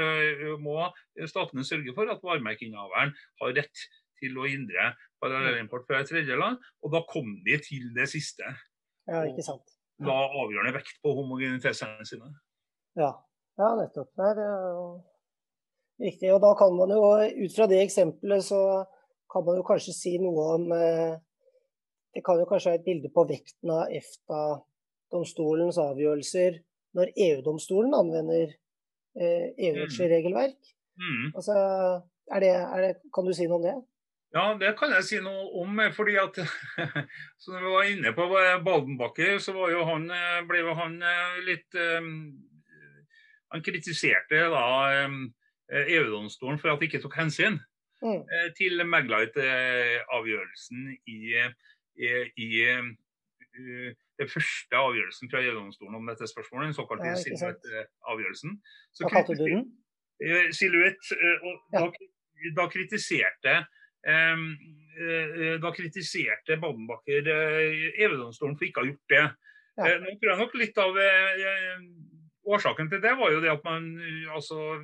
må 0.60 0.90
statene 1.28 1.64
sørge 1.64 1.96
for 1.96 2.12
at 2.12 2.24
varemerkeinnehaveren 2.24 3.12
har 3.42 3.58
rett 3.60 3.84
til 4.20 4.36
å 4.36 4.48
hindre 4.48 4.94
parallellimport 5.20 5.88
fra 5.88 6.02
et 6.02 6.12
tredjeland. 6.12 6.60
Og 6.84 6.96
da 6.96 7.04
kom 7.08 7.38
de 7.46 7.60
til 7.64 7.92
det 7.96 8.08
siste. 8.12 8.48
Ja, 9.08 9.24
ikke 9.24 9.44
sant 9.44 9.79
la 10.06 10.16
avgjørende 10.28 10.74
vekt 10.78 11.00
på 11.04 11.12
homogenitetshensynene. 11.18 12.38
Ja. 12.98 13.10
ja, 13.60 13.70
nettopp. 13.78 14.10
Det 14.16 14.28
er 14.30 14.40
riktig. 16.06 16.30
Og 16.34 16.40
da 16.44 16.54
kan 16.58 16.74
man 16.76 16.94
jo, 16.94 17.02
ut 17.44 17.56
fra 17.56 17.68
det 17.70 17.82
eksempelet, 17.84 18.46
så 18.46 18.60
kan 19.30 19.46
man 19.46 19.60
jo 19.60 19.66
kanskje 19.66 19.94
si 19.94 20.16
noe 20.22 20.46
om 20.56 20.72
eh, 20.74 21.18
Det 22.10 22.24
kan 22.26 22.40
jo 22.40 22.46
kanskje 22.50 22.72
være 22.72 22.80
et 22.80 22.86
bilde 22.88 23.08
på 23.14 23.22
vekten 23.28 23.70
av 23.70 23.92
EFTA-domstolens 23.94 25.76
avgjørelser 25.78 26.56
når 26.98 27.12
EU-domstolen 27.14 27.94
anvender 27.94 28.50
EU-rettslig 29.14 30.08
eh, 30.08 30.10
mm. 30.10 30.14
regelverk. 30.16 30.72
Mm. 30.98 31.28
Altså, 31.38 31.54
er 32.34 32.42
det, 32.42 32.50
er 32.50 32.82
det, 32.82 32.90
kan 33.14 33.28
du 33.28 33.32
si 33.36 33.46
noe 33.46 33.60
om 33.60 33.68
det? 33.68 33.76
Ja, 34.30 34.54
det 34.54 34.76
kan 34.78 34.92
jeg 34.94 35.02
si 35.08 35.18
noe 35.22 35.48
om. 35.58 35.80
fordi 35.94 36.16
at 36.20 36.34
Som 37.42 37.56
vi 37.56 37.62
var 37.66 37.84
inne 37.90 38.12
på 38.14 38.22
Baldenbakker, 38.64 39.38
så 39.42 39.52
var 39.56 39.70
jo 39.72 39.84
han, 39.88 40.04
ble 40.46 40.58
jo 40.62 40.74
han 40.78 40.94
litt 41.46 41.70
Han 43.50 43.62
kritiserte 43.66 44.38
da 44.52 44.64
EU-domstolen 45.70 46.58
for 46.62 46.68
at 46.70 46.80
de 46.80 46.86
ikke 46.86 47.02
tok 47.02 47.16
hensyn 47.18 47.58
mm. 48.02 48.22
til 48.58 48.74
Maglite-avgjørelsen 48.86 50.80
i, 51.10 51.18
i, 51.98 52.06
i 52.38 52.48
den 54.20 54.28
første 54.28 54.76
avgjørelsen 54.76 55.30
fra 55.32 55.42
EU-domstolen 55.42 55.98
om 55.98 56.08
dette 56.10 56.28
spørsmålet, 56.28 56.70
den 56.70 56.78
såkalte 56.78 57.10
ja, 57.10 57.18
Silhuett-avgjørelsen. 57.18 58.50
Hva 59.00 59.12
kalte 59.14 59.36
du 59.38 59.44
den? 59.46 59.64
Silhuett. 60.54 61.02
Da, 61.72 61.86
da, 62.56 62.66
kritiserte 62.72 63.54
da 65.60 65.70
kritiserte 65.72 66.56
Badenbacher 66.60 67.28
EU-domstolen 67.30 68.56
for 68.58 68.66
ikke 68.66 68.80
å 68.80 68.84
ha 68.84 68.90
gjort 68.90 69.12
det. 69.12 69.26
Ja. 69.80 69.92
Nå 70.02 70.14
tror 70.18 70.30
jeg 70.32 70.40
nok 70.40 70.56
litt 70.60 70.80
av 70.82 70.98
Årsaken 72.50 72.90
til 72.90 73.00
det 73.04 73.12
var 73.16 73.32
jo 73.32 73.40
det 73.44 73.52
at 73.52 73.64
man 73.64 73.86
altså 74.34 74.80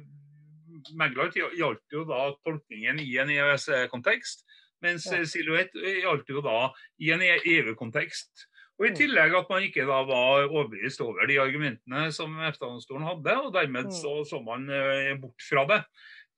Meglar 0.96 1.32
gjaldt 1.34 1.92
jo 1.92 2.04
da 2.08 2.28
tolkningen 2.46 3.00
i 3.02 3.16
en 3.20 3.32
EØS-kontekst, 3.32 4.44
mens 4.84 5.06
ja. 5.10 5.22
Silhuett 5.26 5.74
gjaldt 5.74 6.28
jo 6.30 6.42
da 6.44 6.68
i 7.02 7.10
en 7.14 7.24
EU-kontekst. 7.24 8.46
Og 8.76 8.90
I 8.90 8.92
mm. 8.92 8.96
tillegg 8.98 9.34
at 9.38 9.48
man 9.48 9.64
ikke 9.64 9.86
da 9.88 10.02
var 10.04 10.50
overbevist 10.50 11.00
over 11.04 11.28
de 11.30 11.38
argumentene 11.40 12.10
som 12.12 12.34
EFTA-domstolen 12.44 13.06
hadde, 13.08 13.36
og 13.40 13.54
dermed 13.54 13.88
mm. 13.88 13.94
så, 13.96 14.18
så 14.28 14.42
man 14.44 14.68
eh, 14.68 15.14
bort 15.20 15.40
fra 15.40 15.64
det. 15.70 15.80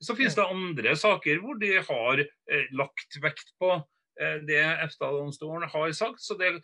Så 0.02 0.14
finnes 0.18 0.36
det 0.38 0.46
andre 0.46 0.94
saker 0.98 1.40
hvor 1.42 1.58
de 1.60 1.72
har 1.82 2.20
eh, 2.22 2.66
lagt 2.78 3.18
vekt 3.22 3.54
på 3.58 3.72
eh, 4.20 4.38
det 4.46 4.60
EFTA-domstolen 4.62 5.68
har 5.72 5.94
sagt. 5.96 6.22
så 6.22 6.38
det. 6.38 6.54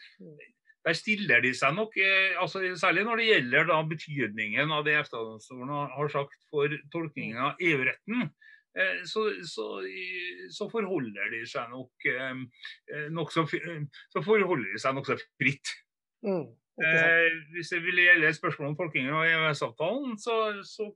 Der 0.85 0.93
stiller 0.93 1.41
de 1.41 1.55
seg 1.57 1.73
nok, 1.79 1.95
eh, 1.97 2.35
altså 2.41 2.61
særlig 2.77 3.07
når 3.07 3.21
det 3.21 3.29
gjelder 3.31 3.69
da 3.71 3.79
betydningen 3.89 4.73
av 4.75 4.85
det 4.85 4.99
EFTA-domstolen 4.99 5.71
har 5.95 6.11
sagt 6.13 6.37
for 6.53 6.75
tolkningen 6.93 7.41
av 7.41 7.63
EU-retten. 7.63 8.27
Eh, 8.77 9.01
så, 9.09 9.23
så, 9.49 9.69
så, 10.53 10.69
forholder 10.69 11.31
de 11.33 11.41
seg 11.49 11.71
nok 11.73 12.09
eh, 12.11 13.07
nokså 13.15 13.47
så 13.49 14.23
forholder 14.27 14.67
de 14.75 14.83
seg 14.83 14.97
nokså 14.99 15.17
fritt. 15.41 15.73
Mm, 16.27 16.51
hvis 17.55 17.71
det 17.73 17.81
vil 17.85 18.03
gjelde 18.03 18.35
spørsmålet 18.35 18.41
spørsmål 18.41 18.71
om 18.73 18.77
tolkningen 18.83 19.17
av 19.17 19.25
EØS-avtalen, 19.31 20.19
så, 20.21 20.37
så, 20.67 20.91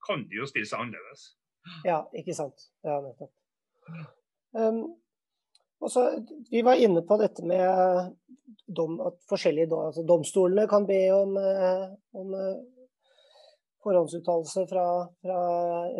kan 0.00 0.22
de 0.30 0.38
jo 0.38 0.46
stille 0.48 0.64
seg 0.64 0.80
annerledes. 0.80 1.26
Ja, 1.84 2.02
ikke 2.16 2.34
sant. 2.36 2.70
Ja, 2.86 3.00
nettopp. 3.04 3.32
Um, 4.56 4.82
også, 5.80 6.06
vi 6.50 6.62
var 6.62 6.80
inne 6.80 7.02
på 7.06 7.16
dette 7.20 7.44
med 7.46 8.10
dom, 8.76 8.98
at 9.06 9.16
forskjellige 9.30 9.70
altså 9.76 10.04
domstolene 10.06 10.66
kan 10.70 10.86
be 10.88 11.00
om, 11.14 11.32
eh, 11.40 11.86
om 12.20 12.34
eh, 12.36 12.60
forhåndsuttalelse 13.80 14.66
fra, 14.68 14.84
fra 15.24 15.38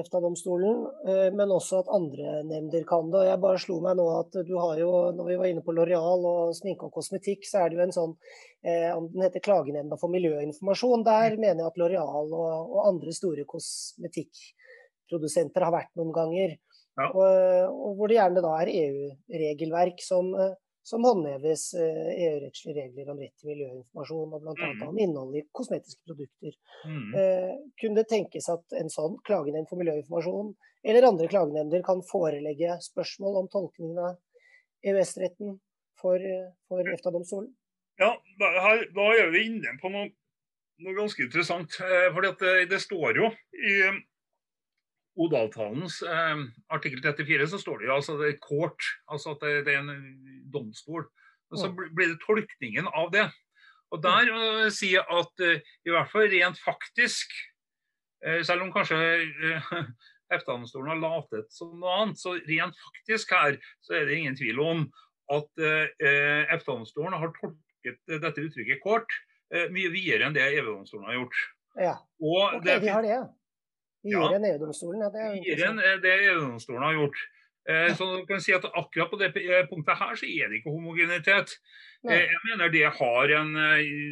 EFTA-domstolen, 0.02 0.82
eh, 1.08 1.30
men 1.32 1.54
også 1.56 1.80
at 1.80 1.92
andre 1.96 2.42
nemnder 2.44 2.84
kan 2.88 3.08
det. 3.08 3.22
Og 3.22 3.30
jeg 3.30 3.42
bare 3.46 3.62
slo 3.64 3.80
meg 3.86 3.96
nå 3.96 4.06
at 4.18 4.40
du 4.44 4.54
har 4.60 4.76
jo, 4.82 4.92
når 5.16 5.30
vi 5.30 5.40
var 5.40 5.50
inne 5.50 5.64
på 5.64 5.74
Loreal 5.76 6.28
og 6.28 6.54
sminke 6.58 6.90
og 6.90 6.98
kosmetikk, 6.98 7.48
så 7.48 7.64
er 7.64 7.70
det 7.70 7.80
jo 7.80 7.84
en 7.88 7.98
sånn 8.00 8.16
om 8.60 9.06
Den 9.08 9.22
heter 9.24 9.40
Klagenemnda 9.40 9.96
for 9.96 10.12
miljøinformasjon. 10.12 11.00
Der 11.06 11.38
mener 11.40 11.62
jeg 11.62 11.70
at 11.70 11.78
Loreal 11.80 12.26
og, 12.28 12.74
og 12.76 12.82
andre 12.90 13.14
store 13.16 13.46
kosmetikkprodusenter 15.10 15.64
har 15.64 15.74
vært 15.74 15.94
noen 15.98 16.12
ganger. 16.14 16.56
Ja. 16.98 17.10
Og, 17.14 17.70
og, 17.70 17.94
hvor 17.96 18.10
det 18.10 18.18
gjerne 18.18 18.42
da 18.42 18.56
er 18.60 18.70
EU-regelverk 18.70 20.02
som, 20.02 20.32
eh, 20.34 20.54
som 20.84 21.04
håndheves 21.04 21.74
EU-rettslige 21.74 22.74
eh, 22.74 22.88
regler 22.88 23.12
om 23.12 23.20
rett 23.20 23.34
til 23.38 23.52
miljøinformasjon, 23.52 24.34
og 24.34 24.42
bl.a. 24.42 24.54
Mm. 24.56 24.82
om 24.88 24.98
innholdet 24.98 25.42
i 25.42 25.48
kosmetiske 25.52 26.02
produkter. 26.06 26.56
Mm. 26.84 27.14
Eh, 27.14 27.54
kunne 27.80 28.02
det 28.02 28.10
tenkes 28.10 28.50
at 28.52 28.76
en 28.80 28.90
sånn 28.92 29.16
klagenemnd 29.26 29.70
for 29.70 29.80
miljøinformasjon 29.80 30.54
eller 30.82 31.08
andre 31.08 31.28
klagenemnder 31.28 31.82
kan 31.84 32.02
forelegge 32.08 32.78
spørsmål 32.84 33.42
om 33.42 33.50
tolkningen 33.52 33.98
av 34.00 34.14
EØS-retten 34.86 35.58
for, 36.00 36.22
for 36.68 36.88
EFTA-domstolen? 36.88 37.50
Ja, 38.00 38.14
da, 38.40 38.48
da, 38.96 39.10
er 39.12 39.28
vi 39.28 39.42
inne 39.44 39.74
på 39.82 39.90
noe, 39.92 40.06
noe 40.80 40.94
ganske 40.96 41.26
interessant. 41.26 41.76
fordi 42.14 42.30
det, 42.40 42.54
det, 42.70 42.78
står 42.80 43.20
jo 43.20 43.28
i 43.52 43.74
Odaltalens 45.20 46.00
eh, 46.06 46.42
artikkel 46.72 47.02
34 47.04 47.50
så 47.52 47.60
står 47.60 47.80
det 47.80 47.88
jo 47.90 47.96
altså 47.98 48.16
det 48.20 48.28
er 48.30 48.42
court, 48.44 48.86
altså 49.10 49.34
at 49.34 49.44
det, 49.44 49.54
det 49.66 49.74
er 49.76 49.82
en 49.84 50.44
domstol. 50.52 51.04
Og 51.50 51.58
Så 51.58 51.70
blir 51.74 52.12
det 52.12 52.20
tolkningen 52.22 52.88
av 52.94 53.10
det. 53.12 53.26
Og 53.90 54.02
der 54.04 54.30
uh, 54.30 54.68
sier 54.70 55.02
at 55.02 55.42
uh, 55.42 55.56
i 55.58 55.90
hvert 55.90 56.10
fall 56.12 56.28
rent 56.30 56.60
faktisk, 56.62 57.32
uh, 58.26 58.38
selv 58.46 58.62
om 58.62 58.70
kanskje 58.74 58.96
uh, 59.66 59.80
EFTA-domstolen 60.30 60.92
har 60.92 61.00
latet 61.02 61.50
som 61.50 61.74
noe 61.74 61.96
annet, 62.04 62.20
så 62.22 62.36
rent 62.46 62.78
faktisk 62.84 63.34
her 63.34 63.58
så 63.82 63.98
er 63.98 64.06
det 64.06 64.20
ingen 64.20 64.38
tvil 64.38 64.62
om 64.62 64.86
at 65.34 65.50
uh, 65.58 65.88
EFTA-domstolen 66.54 67.18
har 67.18 67.34
tolket 67.40 67.98
dette 68.06 68.46
uttrykket 68.46 68.82
kort 68.84 69.10
mye 69.74 69.88
videre 69.90 70.28
enn 70.28 70.34
det 70.36 70.44
EU-domstolen 70.60 71.08
har 71.08 71.16
gjort. 71.16 71.38
Ja, 71.80 71.94
ok, 72.22 72.60
det, 72.62 72.76
de 72.84 72.90
har 72.94 73.02
det, 73.02 73.08
ja. 73.16 73.24
Videre 74.06 74.38
enn 74.38 74.48
EU-domstolen? 74.52 75.04
Ja, 75.04 75.10
det 75.12 75.66
enn 75.66 75.80
det 76.04 76.16
EU-domstolen 76.30 76.86
har 76.86 76.96
gjort. 76.96 77.20
Eh, 77.68 77.90
så 77.96 78.06
du 78.16 78.26
kan 78.28 78.40
si 78.40 78.54
at 78.56 78.64
Akkurat 78.64 79.10
på 79.10 79.18
det 79.20 79.34
eh, 79.36 79.66
punktet 79.68 79.98
her 80.00 80.16
så 80.16 80.28
er 80.28 80.48
det 80.48 80.60
ikke 80.60 80.72
homogenitet. 80.72 81.52
Eh, 82.08 82.24
jeg 82.24 82.40
mener 82.48 82.72
det 82.72 82.86
har, 82.96 83.34
en, 83.40 83.52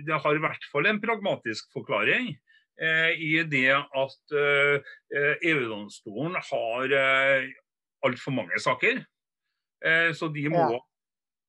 det 0.05 0.20
har 0.24 0.37
i 0.37 0.42
hvert 0.44 0.68
fall 0.72 0.88
en 0.90 1.01
pragmatisk 1.03 1.72
forklaring 1.74 2.35
i 2.79 3.33
det 3.51 3.74
at 3.74 4.35
EU-domstolen 5.51 6.37
har 6.38 6.92
altfor 8.07 8.37
mange 8.37 8.61
saker. 8.62 9.01
Så 10.14 10.29
de 10.31 10.44
må 10.53 10.61
ja. 10.62 10.79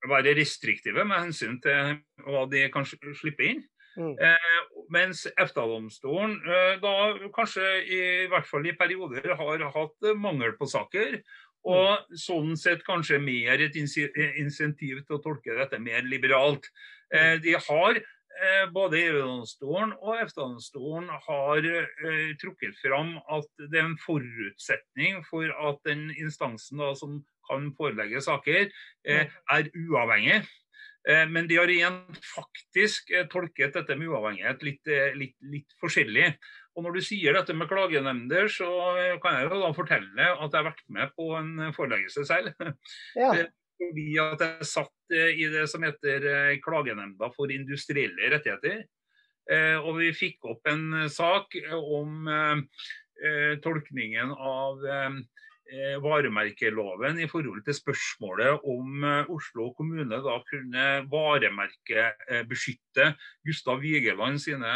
være 0.09 0.33
restriktive 0.39 1.05
med 1.05 1.27
hensyn 1.27 1.59
til 1.61 1.99
hva 2.25 2.47
de 2.49 2.63
kan 2.73 2.87
slippe 2.89 3.45
inn. 3.45 3.61
Mm. 3.97 4.13
Eh, 4.21 4.59
mens 4.93 5.25
EFTA-domstolen 5.33 6.37
eh, 6.45 6.75
da 6.83 6.93
kanskje 7.35 7.65
i 7.83 8.01
hvert 8.29 8.47
fall 8.47 8.67
i 8.69 8.75
perioder 8.77 9.33
har 9.39 9.65
hatt 9.73 10.09
mangel 10.19 10.55
på 10.59 10.69
saker. 10.69 11.19
Og 11.67 11.89
mm. 11.89 12.19
sånn 12.21 12.53
sett 12.59 12.85
kanskje 12.87 13.19
mer 13.21 13.59
et 13.59 13.75
insentiv 13.75 15.01
til 15.03 15.17
å 15.17 15.23
tolke 15.23 15.57
dette 15.57 15.81
mer 15.83 16.05
liberalt. 16.07 16.69
Eh, 17.11 17.35
mm. 17.35 17.41
de 17.43 17.57
har 17.57 17.99
eh, 17.99 18.63
både 18.71 19.01
EU-domstolen 19.09 19.91
og 19.99 20.21
EFTA-domstolen 20.23 21.09
har 21.27 21.67
uh, 21.67 22.29
trukket 22.39 22.77
fram 22.79 23.17
at 23.27 23.49
det 23.65 23.81
er 23.81 23.89
en 23.89 23.99
forutsetning 24.05 25.19
for 25.27 25.51
at 25.51 25.83
den 25.89 26.07
instansen 26.15 26.79
da, 26.79 26.93
som 26.95 27.19
kan 27.49 27.71
forelegge 27.75 28.21
saker, 28.21 28.69
mm. 29.09 29.37
er 29.57 29.69
uavhengig. 29.73 30.43
Eh, 31.09 31.25
men 31.29 31.47
de 31.49 31.57
har 31.57 31.71
igjen 31.71 31.99
faktisk 32.35 33.09
eh, 33.15 33.25
tolket 33.31 33.73
dette 33.73 33.95
med 33.97 34.11
uavhengighet 34.11 34.65
litt, 34.65 34.89
eh, 34.91 35.15
litt, 35.17 35.35
litt, 35.49 35.77
forskjellig. 35.81 36.33
Og 36.77 36.85
Når 36.85 36.97
du 36.97 37.01
sier 37.03 37.35
dette 37.35 37.55
med 37.57 37.69
klagenemnder, 37.69 38.49
så 38.51 38.69
kan 39.23 39.39
jeg 39.39 39.49
jo 39.49 39.61
da 39.63 39.71
fortelle 39.75 40.27
at 40.29 40.53
jeg 40.53 40.59
har 40.59 40.67
vært 40.69 40.85
med 40.95 41.15
på 41.17 41.31
en 41.39 41.73
foreleggelse 41.75 42.23
selv. 42.29 42.53
Ja. 43.17 43.33
Fordi 43.79 44.05
at 44.19 44.41
jeg 44.43 44.67
satt 44.67 45.13
i 45.15 45.45
det 45.47 45.61
som 45.71 45.83
heter 45.87 46.25
Klagenemnda 46.59 47.29
for 47.31 47.51
industrielle 47.51 48.27
rettigheter. 48.33 48.81
Og 49.87 49.93
vi 50.01 50.09
fikk 50.11 50.49
opp 50.51 50.67
en 50.67 51.07
sak 51.07 51.55
om 51.77 52.27
tolkningen 53.63 54.35
av 54.35 54.83
varemerkeloven 56.03 57.19
i 57.19 57.27
forhold 57.29 57.63
til 57.65 57.75
spørsmålet 57.77 58.63
om 58.67 59.03
eh, 59.05 59.29
Oslo 59.29 59.73
kommune 59.77 60.17
da 60.23 60.35
kunne 60.47 60.85
varemerkebeskytte 61.11 63.05
Gustav 63.45 63.81
Vigeland 63.81 64.39
sine 64.41 64.73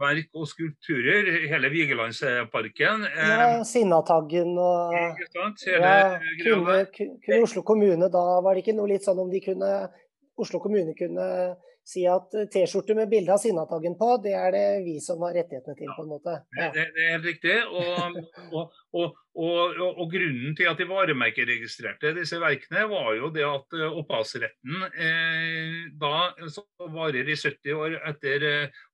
verk 0.00 0.28
og 0.34 0.48
skulpturer. 0.50 1.48
Hele 1.50 1.68
Vigelandsparken. 1.70 3.06
Ja, 3.14 3.64
Sinnataggen 3.66 4.58
og 4.58 4.94
ja, 4.94 5.14
kunne, 6.42 6.86
kunne 6.94 7.42
Oslo 7.42 7.62
kommune 7.66 8.08
da 8.12 8.24
Var 8.44 8.54
det 8.54 8.62
ikke 8.64 8.78
noe 8.78 8.90
litt 8.90 9.04
sånn 9.06 9.22
om 9.22 9.30
de 9.30 9.40
kunne 9.44 9.70
Oslo 10.40 10.58
kommune 10.62 10.94
kunne 10.98 11.26
si 11.84 12.06
at 12.08 12.32
T-skjorte 12.52 12.96
med 12.96 13.10
bilde 13.12 13.34
av 13.34 13.40
Sinnataggen 13.42 13.96
på, 14.00 14.08
det 14.24 14.32
er 14.38 14.54
det 14.54 14.64
vi 14.86 14.94
som 15.04 15.20
har 15.26 15.34
rettighetene 15.36 15.76
til, 15.76 15.90
på 15.92 16.04
en 16.06 16.12
måte. 16.14 16.36
Det, 16.56 16.86
det, 16.96 17.04
er 17.04 17.12
helt 17.16 17.28
riktig. 17.28 17.58
Og, 18.54 18.72
og, 18.94 19.14
og, 19.34 19.78
og, 19.88 20.04
grunnen 20.12 20.54
til 20.56 20.68
at 20.70 20.78
de 20.78 20.86
varemerkeregistrerte 20.88 22.12
disse 22.16 22.38
verkene, 22.40 22.84
var 22.90 23.08
jo 23.18 23.30
det 23.34 23.44
at 23.46 23.76
eh, 23.76 23.96
opphavsretten 24.00 24.84
eh, 24.92 25.80
da, 26.00 26.28
varer 26.94 27.26
i 27.26 27.36
70 27.36 27.74
år 27.74 27.96
etter 28.12 28.46
eh, 28.50 28.84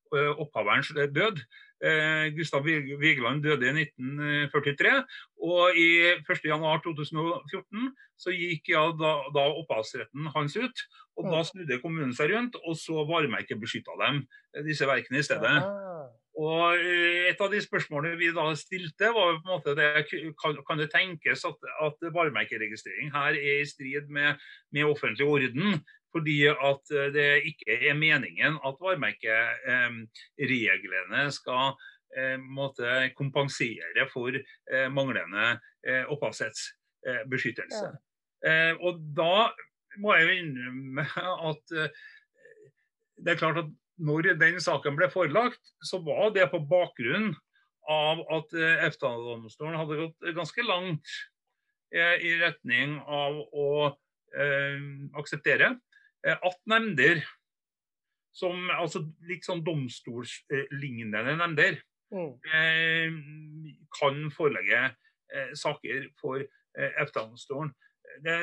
opphaverens 0.41 0.95
død, 0.97 1.43
Eh, 1.81 2.29
Gustav 2.37 2.65
Vigeland 2.65 3.43
døde 3.45 3.71
i 3.71 3.85
1943. 3.87 4.95
Og 5.41 5.77
i 5.81 5.89
1.1.2014 6.21 7.91
så 8.21 8.35
gikk 8.37 8.73
ja, 8.75 8.85
da, 8.93 9.15
da 9.33 9.47
opphavsretten 9.63 10.29
hans 10.35 10.57
ut. 10.61 10.87
Og 11.21 11.29
da 11.33 11.43
snudde 11.45 11.81
kommunen 11.83 12.15
seg 12.17 12.33
rundt 12.35 12.57
og 12.61 12.77
så 12.81 13.05
varemerkebeskytta 13.09 13.97
dem, 14.05 14.25
disse 14.67 14.89
verkene 14.89 15.21
i 15.21 15.27
stedet. 15.27 15.57
Og 16.41 16.81
Et 16.81 17.41
av 17.43 17.51
de 17.53 17.61
spørsmålene 17.63 18.19
vi 18.19 18.31
da 18.35 18.47
stilte, 18.59 19.11
var 19.15 19.37
på 19.37 19.43
en 19.43 19.51
måte 19.51 19.75
det, 19.77 19.89
kan, 20.41 20.57
kan 20.67 20.81
det 20.81 20.89
tenkes 20.93 21.45
at, 21.49 21.69
at 21.85 22.07
varemerkeregistrering 22.15 23.11
her 23.15 23.37
er 23.37 23.61
i 23.61 23.69
strid 23.69 24.09
med, 24.09 24.41
med 24.73 24.89
offentlig 24.89 25.27
orden? 25.27 25.81
Fordi 26.15 26.37
at 26.51 26.91
eh, 26.95 27.11
det 27.15 27.43
ikke 27.53 27.77
er 27.89 27.95
meningen 27.99 28.59
at 28.67 28.77
varemerkereglene 28.83 31.23
skal 31.35 31.67
eh, 32.17 32.39
måtte 32.43 33.11
kompensere 33.19 34.03
for 34.13 34.31
eh, 34.35 34.89
manglende 34.93 35.59
opphavsrettsbeskyttelse. 36.13 37.89
Ja. 38.45 38.77
Og 38.85 38.95
da 39.17 39.49
må 40.01 40.09
jeg 40.13 40.25
jo 40.27 40.33
innrømme 40.43 41.05
at 41.49 41.65
det 43.17 43.31
er 43.33 43.41
klart 43.41 43.61
at 43.63 43.71
når 44.01 44.21
den 44.41 44.57
saken 44.61 44.97
ble 44.99 45.09
forelagt, 45.13 45.65
så 45.81 45.97
var 46.05 46.31
det 46.37 46.53
på 46.53 46.59
bakgrunn 46.69 47.29
av 47.89 48.17
at 48.37 48.49
EFTA-domstolen 48.89 49.79
hadde 49.81 50.01
gått 50.03 50.21
ganske 50.37 50.63
langt 50.69 51.07
i 51.97 52.33
retning 52.45 52.89
av 53.09 53.33
å 53.57 53.97
akseptere 55.17 55.69
Eh, 55.73 55.90
at 56.25 56.59
nemnder, 56.69 57.23
som 58.37 58.69
altså 58.73 59.03
litt 59.29 59.47
sånn 59.47 59.63
domstolslignende 59.67 61.37
nemnder, 61.41 61.79
mm. 62.15 62.33
eh, 62.55 63.15
kan 63.97 64.27
forelegge 64.35 64.83
eh, 65.35 65.55
saker 65.59 66.11
for 66.21 66.43
eh, 66.43 67.01
EFTA-domstolen. 67.03 67.73
Det 68.25 68.37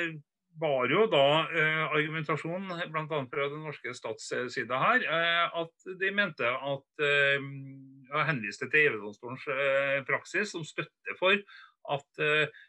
var 0.58 0.90
jo 0.90 1.06
da 1.12 1.26
eh, 1.54 1.84
argumentasjon, 1.86 2.70
bl.a. 2.92 3.06
fra 3.08 3.50
den 3.52 3.64
norske 3.66 3.94
statssida 3.96 4.80
her, 4.82 5.06
eh, 5.06 5.58
at 5.62 5.90
de 6.02 6.12
mente 6.16 6.50
at 6.50 7.04
eh, 7.06 7.50
henviste 8.28 8.70
til 8.72 8.88
EU-domstolens 8.88 9.46
eh, 9.54 10.00
praksis 10.08 10.56
som 10.56 10.66
støtte 10.68 11.18
for 11.20 11.38
at 11.94 12.24
eh, 12.24 12.64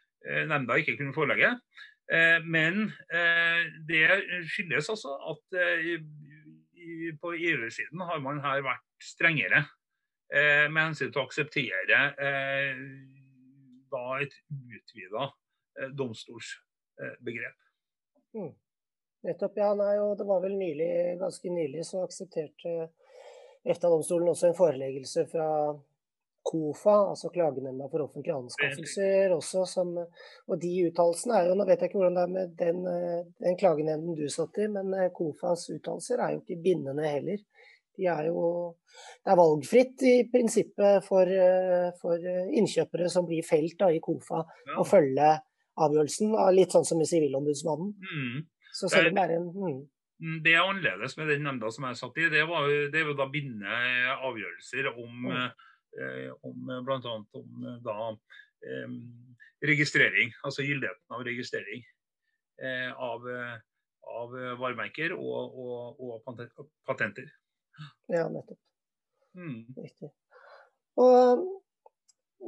nemnda 0.49 0.77
ikke 0.79 0.97
kunne 0.99 1.15
forelegge. 1.15 1.55
Eh, 2.13 2.43
men 2.43 2.83
eh, 3.13 3.65
det 3.87 4.05
skyldes 4.49 4.89
altså 4.89 5.13
at 5.29 5.57
eh, 5.61 5.99
på 7.21 7.33
EU-siden 7.33 8.01
har 8.01 8.21
man 8.23 8.41
her 8.41 8.63
vært 8.65 8.87
strengere 9.03 9.65
med 10.29 10.77
hensyn 10.77 11.09
til 11.09 11.23
å 11.23 11.25
akseptere 11.25 11.99
da 13.89 14.01
et 14.21 14.35
utvida 14.53 15.23
domstolsbegrep. 15.97 17.55
Mm. 18.37 18.51
Nettopp, 19.25 19.57
ja. 19.57 19.71
Nei, 19.79 19.95
og 20.03 20.13
det 20.19 20.27
var 20.29 20.43
vel 20.43 20.53
nylig, 20.59 20.91
ganske 21.17 21.49
nylig 21.49 21.87
så 21.89 22.03
aksepterte 22.05 22.75
EFTA-domstolen 23.65 24.29
også 24.29 24.51
en 24.51 24.59
foreleggelse 24.59 25.25
fra 25.33 25.49
KOFA, 26.43 26.95
altså 27.11 27.29
Klagenemnda 27.33 27.89
for 27.91 28.05
offentlige 28.05 28.37
anskaffelser 28.37 29.33
også, 29.35 29.65
som, 29.69 29.91
og 30.47 30.61
de 30.61 30.71
uttalelsene 30.87 31.35
er 31.35 31.49
jo 31.49 31.57
Nå 31.59 31.67
vet 31.67 31.83
jeg 31.83 31.91
ikke 31.91 31.99
hvordan 31.99 32.17
det 32.17 32.23
er 32.23 32.31
med 32.33 32.55
den, 32.59 32.79
eh, 32.89 33.27
den 33.43 33.59
klagenemnden 33.59 34.17
du 34.17 34.25
satt 34.31 34.57
i, 34.61 34.69
men 34.71 34.93
eh, 34.95 35.11
KOFAs 35.15 35.67
uttalelser 35.75 36.23
er 36.23 36.33
jo 36.35 36.41
ikke 36.41 36.61
bindende 36.63 37.05
heller. 37.05 37.43
De 37.99 38.07
er 38.07 38.29
jo, 38.29 38.41
det 39.25 39.33
er 39.33 39.39
valgfritt 39.41 40.07
i 40.07 40.15
prinsippet 40.31 41.05
for, 41.05 41.27
eh, 41.27 41.91
for 41.99 42.31
innkjøpere 42.61 43.11
som 43.11 43.27
blir 43.27 43.45
felt 43.45 43.75
da, 43.81 43.91
i 43.91 44.01
KOFA, 44.03 44.41
ja. 44.71 44.79
å 44.79 44.87
følge 44.87 45.35
avgjørelsen, 45.79 46.35
litt 46.55 46.75
sånn 46.75 46.87
som 46.87 47.03
i 47.03 47.07
Sivilombudsmannen. 47.07 47.95
Mm. 47.99 48.43
Så 48.79 48.89
selv 48.91 49.11
om 49.11 49.17
det 49.17 49.25
er 49.25 49.37
en 49.37 49.49
mm. 49.49 49.79
mm. 50.23 50.35
det 50.45 50.53
er 50.53 50.63
annerledes 50.63 51.17
med 51.19 51.33
den 51.33 51.43
nemnda 51.43 51.71
som 51.73 51.87
jeg 51.89 51.99
satt 51.99 52.19
i. 52.21 52.29
Det 52.31 52.45
var, 52.47 52.69
det 52.93 53.07
var 53.07 53.17
da 53.17 53.27
bindende 53.31 53.79
avgjørelser 54.17 54.93
om 54.93 55.27
mm. 55.27 55.67
Eh, 55.97 56.33
om 56.41 56.69
eh, 56.69 56.81
bl.a. 56.81 56.99
om 57.31 57.65
eh, 57.65 57.77
da 57.83 58.17
registrering, 59.61 60.33
altså 60.43 60.63
gyldigheten 60.63 61.15
av 61.15 61.21
registrering 61.23 61.83
av, 62.99 63.27
av 64.19 64.33
varemerker 64.59 65.13
og, 65.15 65.55
og, 65.63 66.01
og, 66.03 66.65
patenter. 66.87 67.29
Ja, 68.11 68.25
nettopp. 68.27 68.59
Mm. 69.39 69.61
Riktig. 69.77 70.09
Og, 70.99 71.45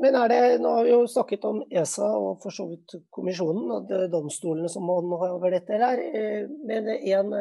men 0.03 0.19
er 0.19 0.33
det, 0.33 0.41
Nå 0.59 0.73
har 0.75 0.83
vi 0.83 0.91
jo 0.91 1.07
snakket 1.07 1.47
om 1.47 1.61
ESA 1.71 2.09
og 2.11 2.43
for 2.43 2.55
så 2.55 2.67
vidt 2.73 2.97
kommisjonen 3.07 3.71
og 3.77 3.95
domstolene 4.11 4.71
som 4.71 4.83
må 4.87 4.99
over 4.99 5.55
dette. 5.55 5.79
her, 5.79 6.03
Men 6.67 6.91
en 6.91 7.31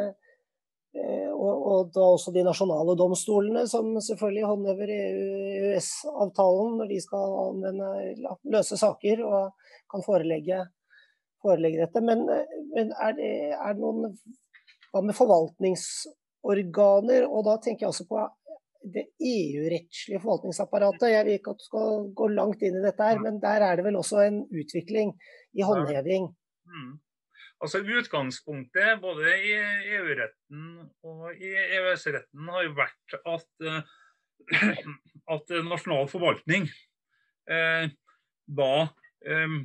og, 1.51 1.59
og, 1.71 1.91
da 1.95 2.03
også 2.15 2.33
de 2.35 2.43
nasjonale 2.47 2.95
domstolene, 2.99 3.63
som 3.71 3.87
selvfølgelig 4.03 4.49
håndhever 4.49 4.89
EØS-avtalen 4.97 6.77
når 6.81 6.87
de 6.93 6.99
skal 7.05 7.25
anvende, 7.45 7.89
løse 8.55 8.77
saker 8.81 9.17
og 9.27 9.43
kan 9.91 10.03
forelegge, 10.07 10.59
forelegge 11.43 11.83
dette. 11.85 12.01
Men, 12.07 12.19
men 12.75 12.87
er, 12.95 13.13
det, 13.19 13.33
er, 13.57 13.73
det, 13.75 13.83
noen 13.83 14.01
Hva 14.91 15.01
med 15.07 15.15
forvaltningsorganer? 15.15 17.23
Og 17.29 17.41
da 17.47 17.55
tenker 17.63 17.87
jeg 17.87 17.93
også 17.93 18.07
på 18.11 18.19
det 18.95 19.05
EU-rettslige 19.21 20.23
forvaltningsapparatet. 20.23 21.13
Jeg 21.13 21.25
vil 21.27 21.37
ikke 21.39 21.53
at 21.53 21.61
du 21.61 21.67
skal 21.69 21.87
gå 22.17 22.25
langt 22.33 22.61
inn 22.65 22.77
i 22.81 22.87
dette, 22.87 23.07
her, 23.07 23.19
men 23.23 23.35
der 23.43 23.59
er 23.67 23.73
det 23.79 23.87
vel 23.87 24.01
også 24.01 24.17
en 24.25 24.39
utvikling 24.49 25.09
i 25.53 25.63
håndheving. 25.67 26.25
Mm. 26.71 26.93
Altså 27.61 27.83
Utgangspunktet 27.85 29.01
både 29.03 29.35
i 29.37 29.51
EU-retten 29.97 30.63
og 31.05 31.35
i 31.37 31.51
EØS-retten 31.53 32.49
har 32.49 32.65
jo 32.65 32.77
vært 32.79 33.17
at, 33.21 33.51
uh, 33.69 33.83
at 35.35 35.53
nasjonal 35.67 36.09
forvaltning 36.11 36.69
eh, 37.51 37.91
da 38.51 38.73
eh, 39.27 39.59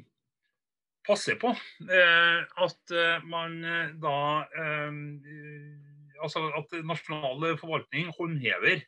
passer 1.05 1.39
på 1.41 1.53
eh, 1.53 2.39
at 2.65 2.95
man 3.29 3.59
da 4.01 4.19
um, 4.87 5.01
Altså 6.23 6.39
at 6.57 6.71
nasjonal 6.87 7.57
forvaltning 7.59 8.07
håndhever 8.15 8.79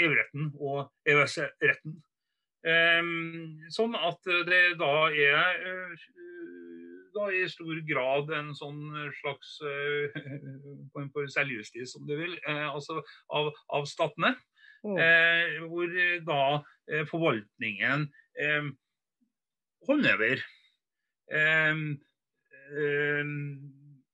EU-retten 0.00 0.46
og 0.56 0.88
EØS-retten. 1.04 1.98
Sånn 3.76 3.98
at 4.00 4.30
det 4.48 4.62
da 4.80 4.94
er 5.12 5.60
da 7.14 7.30
i 7.32 7.42
stor 7.50 7.80
grad 7.88 8.30
en 8.36 8.52
sånn 8.56 8.82
slags 9.20 9.56
form 10.94 11.10
for 11.14 11.30
selvjustis, 11.32 11.96
om 11.98 12.06
du 12.08 12.14
vil, 12.18 12.36
uh, 12.46 12.70
altså 12.74 13.00
av, 13.36 13.52
av 13.76 13.88
statene. 13.90 14.34
Mm. 14.80 14.96
Uh, 14.96 15.66
hvor 15.68 15.90
da 16.24 16.42
forvaltningen 17.10 18.06
håndhever 19.84 20.40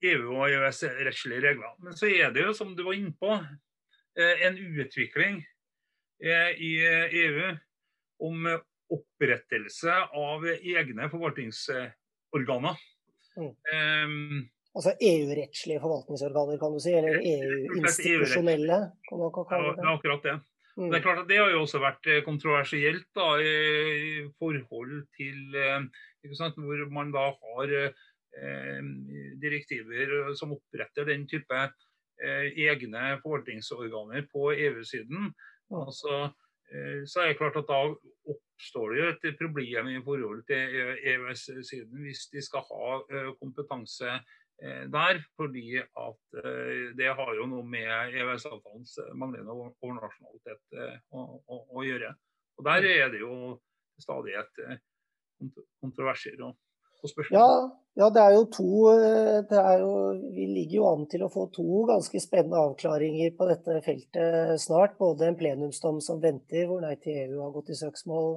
EU- 0.07 0.33
og 0.35 0.51
EØS-rettslige 0.51 1.45
regler. 1.45 1.77
Men 1.79 1.95
så 1.95 2.11
er 2.11 2.35
det 2.35 2.43
jo, 2.49 2.57
som 2.59 2.75
du 2.75 2.83
var 2.83 2.99
inne 2.99 3.15
på, 3.15 3.31
en 4.19 4.59
utvikling 4.59 5.39
i 6.19 6.73
EU 7.23 7.53
om 8.27 8.49
opprettelse 8.97 9.95
av 10.19 10.47
egne 10.57 11.09
forvaltningsregler 11.13 11.95
organer. 12.35 12.79
Mm. 13.37 13.53
Um, 13.53 14.43
altså 14.77 14.97
EU-rettslige 14.97 15.81
forvaltningsorganer, 15.83 16.59
kan 16.61 16.75
du 16.75 16.83
si? 16.83 16.93
Eller 16.97 17.21
EU-institusjonelle? 17.21 18.83
det. 19.77 19.85
er 19.85 19.93
akkurat 19.95 20.27
det. 20.27 20.37
Mm. 20.77 20.91
Det 20.91 20.99
er 20.99 21.05
klart 21.07 21.23
at 21.23 21.29
det 21.31 21.39
har 21.41 21.53
jo 21.55 21.63
også 21.65 21.81
vært 21.81 22.09
eh, 22.13 22.23
kontroversielt 22.25 23.07
da, 23.17 23.31
i 23.41 24.27
forhold 24.37 25.07
til 25.17 25.57
eh, 25.57 25.87
sant, 26.37 26.59
hvor 26.61 26.83
man 26.93 27.15
da 27.15 27.31
har 27.33 27.73
eh, 27.77 28.81
direktiver 29.41 30.35
som 30.37 30.53
oppretter 30.53 31.09
den 31.09 31.25
type 31.31 31.63
eh, 32.21 32.51
egne 32.67 33.15
forvaltningsorganer 33.23 34.29
på 34.33 34.51
EU-siden. 34.53 35.33
Mm. 35.73 35.81
Altså, 35.81 36.29
eh, 36.69 37.01
så 37.09 37.25
er 37.25 37.33
det 37.33 37.41
klart 37.41 37.57
at 37.57 37.73
da 37.73 37.81
oppstår 38.57 38.93
det 38.93 39.01
jo 39.01 39.13
et 39.13 39.39
problem 39.39 39.89
i 39.93 40.01
forhold 40.05 40.43
til 40.49 40.77
EØS-siden 41.13 42.03
hvis 42.05 42.27
de 42.33 42.43
skal 42.43 42.65
ha 42.65 42.99
eh, 43.13 43.31
kompetanse 43.41 44.09
eh, 44.63 44.85
der. 44.93 45.21
Fordi 45.37 45.77
at 45.77 46.39
eh, 46.43 46.97
det 46.97 47.13
har 47.19 47.33
jo 47.37 47.49
noe 47.51 47.65
med 47.69 48.17
EØS-avtalens 48.17 48.97
manglende 49.15 49.53
overnasjonalitet 49.53 50.81
å, 51.13 51.27
å, 51.45 51.61
å, 51.77 51.85
gjøre. 51.85 52.15
Og 52.57 52.69
Der 52.71 52.89
er 52.89 53.11
det 53.13 53.21
jo 53.21 53.59
stadig 54.01 54.37
et 54.41 54.63
kontroverser. 55.83 56.41
Og, 56.47 56.57
på 57.07 57.13
spørsmålet. 57.15 57.41
Ja, 57.41 57.83
ja, 57.97 58.11
det 58.13 58.23
er 58.23 58.35
jo 58.37 58.43
to 58.53 58.71
det 59.49 59.61
er 59.61 59.79
jo, 59.81 59.93
Vi 60.37 60.47
ligger 60.51 60.77
jo 60.77 60.89
an 60.91 61.07
til 61.09 61.23
å 61.25 61.31
få 61.33 61.47
to 61.55 61.85
ganske 61.89 62.21
spennende 62.21 62.61
avklaringer 62.61 63.33
på 63.39 63.49
dette 63.49 63.79
feltet 63.87 64.61
snart. 64.61 64.99
Både 65.01 65.31
en 65.31 65.39
plenumsdom 65.39 66.03
som 66.05 66.21
venter, 66.21 66.67
hvor 66.69 66.85
Nei 66.85 66.97
til 67.01 67.23
EU 67.23 67.45
har 67.45 67.55
gått 67.55 67.73
i 67.73 67.79
søksmål 67.79 68.35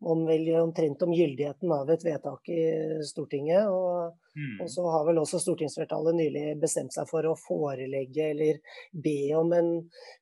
om 0.00 0.26
vel 0.28 0.48
omtrent 0.60 1.02
om 1.02 1.12
gyldigheten 1.12 1.72
av 1.72 1.90
et 1.90 2.04
vedtak 2.04 2.48
i 2.52 2.64
Stortinget. 3.06 3.68
Og, 3.72 4.16
mm. 4.36 4.58
og, 4.60 4.70
så 4.72 4.84
har 4.92 5.06
vel 5.08 5.20
også 5.22 5.40
stortingsflertallet 5.42 6.18
nylig 6.18 6.44
bestemt 6.60 6.94
seg 6.96 7.08
for 7.10 7.26
å 7.28 7.36
forelegge, 7.40 8.30
eller 8.32 8.60
be 8.92 9.18
om 9.38 9.54
en 9.56 9.70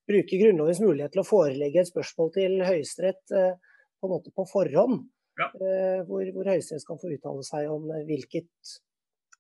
Bruke 0.09 0.39
Grunnlovens 0.41 0.83
mulighet 0.85 1.15
til 1.15 1.25
å 1.25 1.29
forelegge 1.29 1.83
et 1.83 1.91
spørsmål 1.91 2.35
til 2.37 2.61
Høyesterett 2.63 3.35
eh, 3.35 3.53
på 3.99 4.09
en 4.09 4.15
måte 4.15 4.35
på 4.35 4.47
forhånd. 4.51 5.03
Ja. 5.41 5.51
Eh, 5.51 6.01
hvor, 6.07 6.25
hvor 6.35 6.47
Høyesterett 6.47 6.85
skal 6.85 6.99
få 7.01 7.13
uttale 7.15 7.45
seg 7.47 7.71
om 7.73 7.89
hvilket 8.07 8.75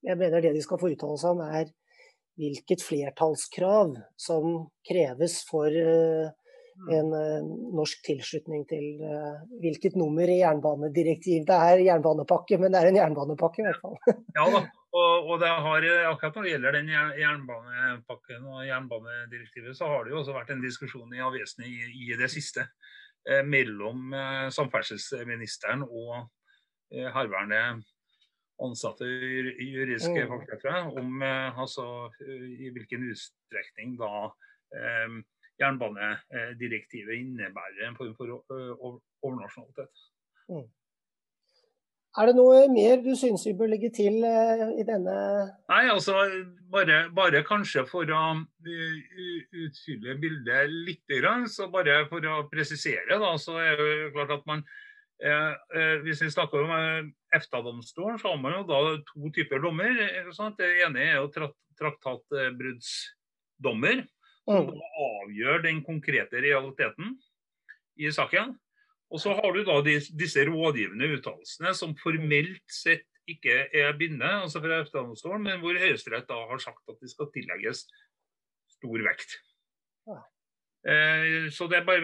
Jeg 0.05 0.19
mener 0.21 0.43
det 0.43 0.53
de 0.57 0.63
skal 0.65 0.81
få 0.81 0.91
uttale 0.93 1.17
seg 1.21 1.37
om, 1.37 1.43
er 1.47 1.71
hvilket 2.41 2.83
flertallskrav 2.83 3.95
som 4.21 4.67
kreves 4.85 5.43
for 5.49 5.71
eh, 5.71 6.33
Mm. 6.75 6.89
en 6.91 7.11
norsk 7.79 8.01
tilslutning 8.03 8.65
til 8.67 8.99
hvilket 9.63 9.95
nummer 9.95 10.27
i 10.27 10.41
jernbanedirektiv 10.41 11.45
det 11.47 11.59
er. 11.69 11.83
Jernbanepakke, 11.87 12.59
men 12.59 12.75
det 12.75 12.81
er 12.81 12.89
en 12.91 12.99
jernbanepakke 12.99 13.63
i 13.63 13.67
hvert 13.69 13.79
fall. 13.79 13.95
ja 14.35 14.47
da, 14.51 14.63
og, 14.95 15.29
og, 15.29 15.39
det 15.43 15.51
har, 15.51 15.87
akkurat 16.11 16.37
når 16.37 16.45
det 16.47 16.51
gjelder 16.53 16.77
den 16.79 16.91
jernbanepakken 17.19 18.45
og 18.47 18.67
jernbanedirektivet, 18.67 19.75
så 19.79 19.89
har 19.91 20.05
det 20.05 20.15
jo 20.15 20.21
også 20.21 20.37
vært 20.37 20.53
en 20.55 20.63
diskusjon 20.63 21.17
i 21.17 21.23
avisene 21.25 21.67
i, 21.67 21.79
i, 21.95 22.13
det 22.19 22.31
siste 22.31 22.63
eh, 22.63 22.95
mellom 23.45 24.13
eh, 24.13 24.47
samferdselsministeren 24.53 25.85
og 25.85 26.27
eh, 26.93 27.09
herværende 27.15 27.83
ansatte 28.63 29.07
juridiske 29.07 30.25
mm. 30.25 30.31
fagfolk 30.31 30.99
om 31.01 31.23
altså, 31.25 31.87
i 32.23 32.71
hvilken 32.71 33.09
utstrekning 33.11 33.97
da 33.99 34.29
jernbanedirektivet 35.59 37.19
innebærer 37.19 37.89
en 37.89 37.97
form 37.99 38.15
for 38.15 38.31
overnasjonalitet. 39.27 40.05
Mm. 40.49 40.69
Er 42.15 42.31
det 42.31 42.37
noe 42.39 42.69
mer 42.71 43.01
du 43.03 43.11
syns 43.19 43.43
vi 43.49 43.57
bør 43.59 43.73
legge 43.73 43.89
til 43.95 44.23
i 44.23 44.85
denne 44.87 45.15
Nei, 45.71 45.85
altså 45.91 46.15
bare, 46.71 47.11
bare 47.15 47.43
kanskje 47.47 47.83
for 47.89 48.05
å 48.07 48.45
utfylle 49.65 50.15
bildet 50.23 50.71
litt, 50.71 51.03
så 51.51 51.67
bare 51.73 52.07
for 52.11 52.21
å 52.31 52.49
presisere, 52.53 53.19
da, 53.19 53.39
så 53.41 53.53
er 53.59 53.77
det 53.81 54.13
klart 54.15 54.31
at 54.37 54.45
man 54.47 54.63
eh, 55.19 55.53
Hvis 56.07 56.23
vi 56.23 56.31
snakker 56.31 56.59
om 56.63 56.71
EFTA-domstolen, 57.35 58.19
så 58.23 58.27
har 58.31 58.39
man 58.43 58.55
jo 58.61 58.65
da 58.71 58.79
to 59.11 59.23
typer 59.35 59.59
dommer. 59.65 59.91
Det 59.91 60.69
ene 60.87 60.99
er 61.03 61.15
jo 61.19 61.33
traktatbruddsdommer 61.81 64.07
som 64.45 64.69
mm. 64.69 64.81
avgjør 65.09 65.63
den 65.65 65.81
konkrete 65.85 66.43
realiteten 66.45 67.17
i 67.99 68.11
saken. 68.13 68.55
Og 69.15 69.21
så 69.23 69.35
har 69.39 69.53
du 69.55 69.63
da 69.63 69.79
disse 69.87 70.43
rådgivende 70.49 71.13
uttalelsene 71.15 71.71
som 71.79 71.95
formelt 72.01 72.65
sett 72.73 73.07
ikke 73.31 73.69
er 73.73 73.95
bindende, 73.97 74.43
altså 74.43 74.61
fra 74.61 74.83
EFTA-domstolen, 74.83 75.47
men 75.47 75.61
hvor 75.63 75.79
Høyesterett 75.81 76.27
da 76.29 76.41
har 76.51 76.61
sagt 76.61 76.91
at 76.91 76.99
de 77.01 77.09
skal 77.09 77.31
tillegges 77.33 77.85
stor 78.75 79.05
vekt. 79.07 79.37
Ja. 80.11 80.19
Eh, 80.85 81.47
så 81.55 81.69
det 81.71 81.79
er 81.79 81.87
bare 81.87 82.03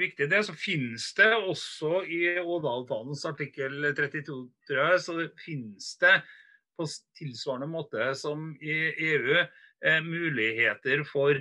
viktig 0.00 0.26
det. 0.32 0.40
Så 0.48 0.56
finnes 0.58 1.06
det 1.18 1.28
også 1.36 2.00
i 2.02 2.22
Ådal-avtalens 2.40 3.22
artikkel 3.28 3.92
32, 3.92 4.40
tror 4.66 4.82
jeg, 4.82 5.04
så 5.04 5.18
finnes 5.44 5.92
det 6.02 6.16
på 6.76 6.88
tilsvarende 7.20 7.70
måte 7.70 8.10
som 8.18 8.50
i 8.60 8.80
EU 9.12 9.36
eh, 9.38 10.00
muligheter 10.04 11.04
for 11.08 11.38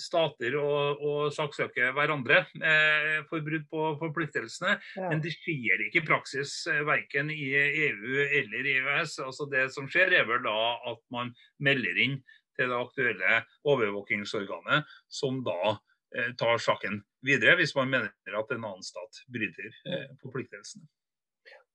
stater 0.00 0.56
og, 0.60 1.00
og 1.00 1.32
saksøke 1.32 1.90
hverandre 1.96 2.42
eh, 2.60 3.22
for 3.30 3.44
brudd 3.44 3.64
på 3.72 3.84
forpliktelsene. 4.02 4.76
Ja. 4.98 5.10
Men 5.10 5.22
det 5.24 5.32
skjer 5.36 5.86
ikke 5.86 6.02
i 6.02 6.06
praksis 6.06 6.58
verken 6.86 7.32
i 7.32 7.50
EU 7.56 8.20
eller 8.26 8.68
i 8.68 8.76
EØS. 8.82 9.18
Altså 9.24 9.48
det 9.52 9.70
som 9.74 9.88
skjer 9.88 10.12
er 10.20 10.28
vel 10.28 10.44
da 10.44 10.58
at 10.92 11.00
man 11.14 11.32
melder 11.62 12.02
inn 12.04 12.20
til 12.56 12.72
det 12.72 12.78
aktuelle 12.78 13.40
overvåkingsorganet, 13.68 14.86
som 15.12 15.42
da 15.44 15.76
eh, 16.16 16.32
tar 16.40 16.60
saken 16.62 17.02
videre, 17.26 17.56
hvis 17.60 17.74
man 17.76 17.90
mener 17.92 18.38
at 18.40 18.52
en 18.54 18.64
annen 18.64 18.84
stat 18.84 19.24
bryter 19.32 19.72
eh, 19.88 20.08
forpliktelsene. 20.22 20.86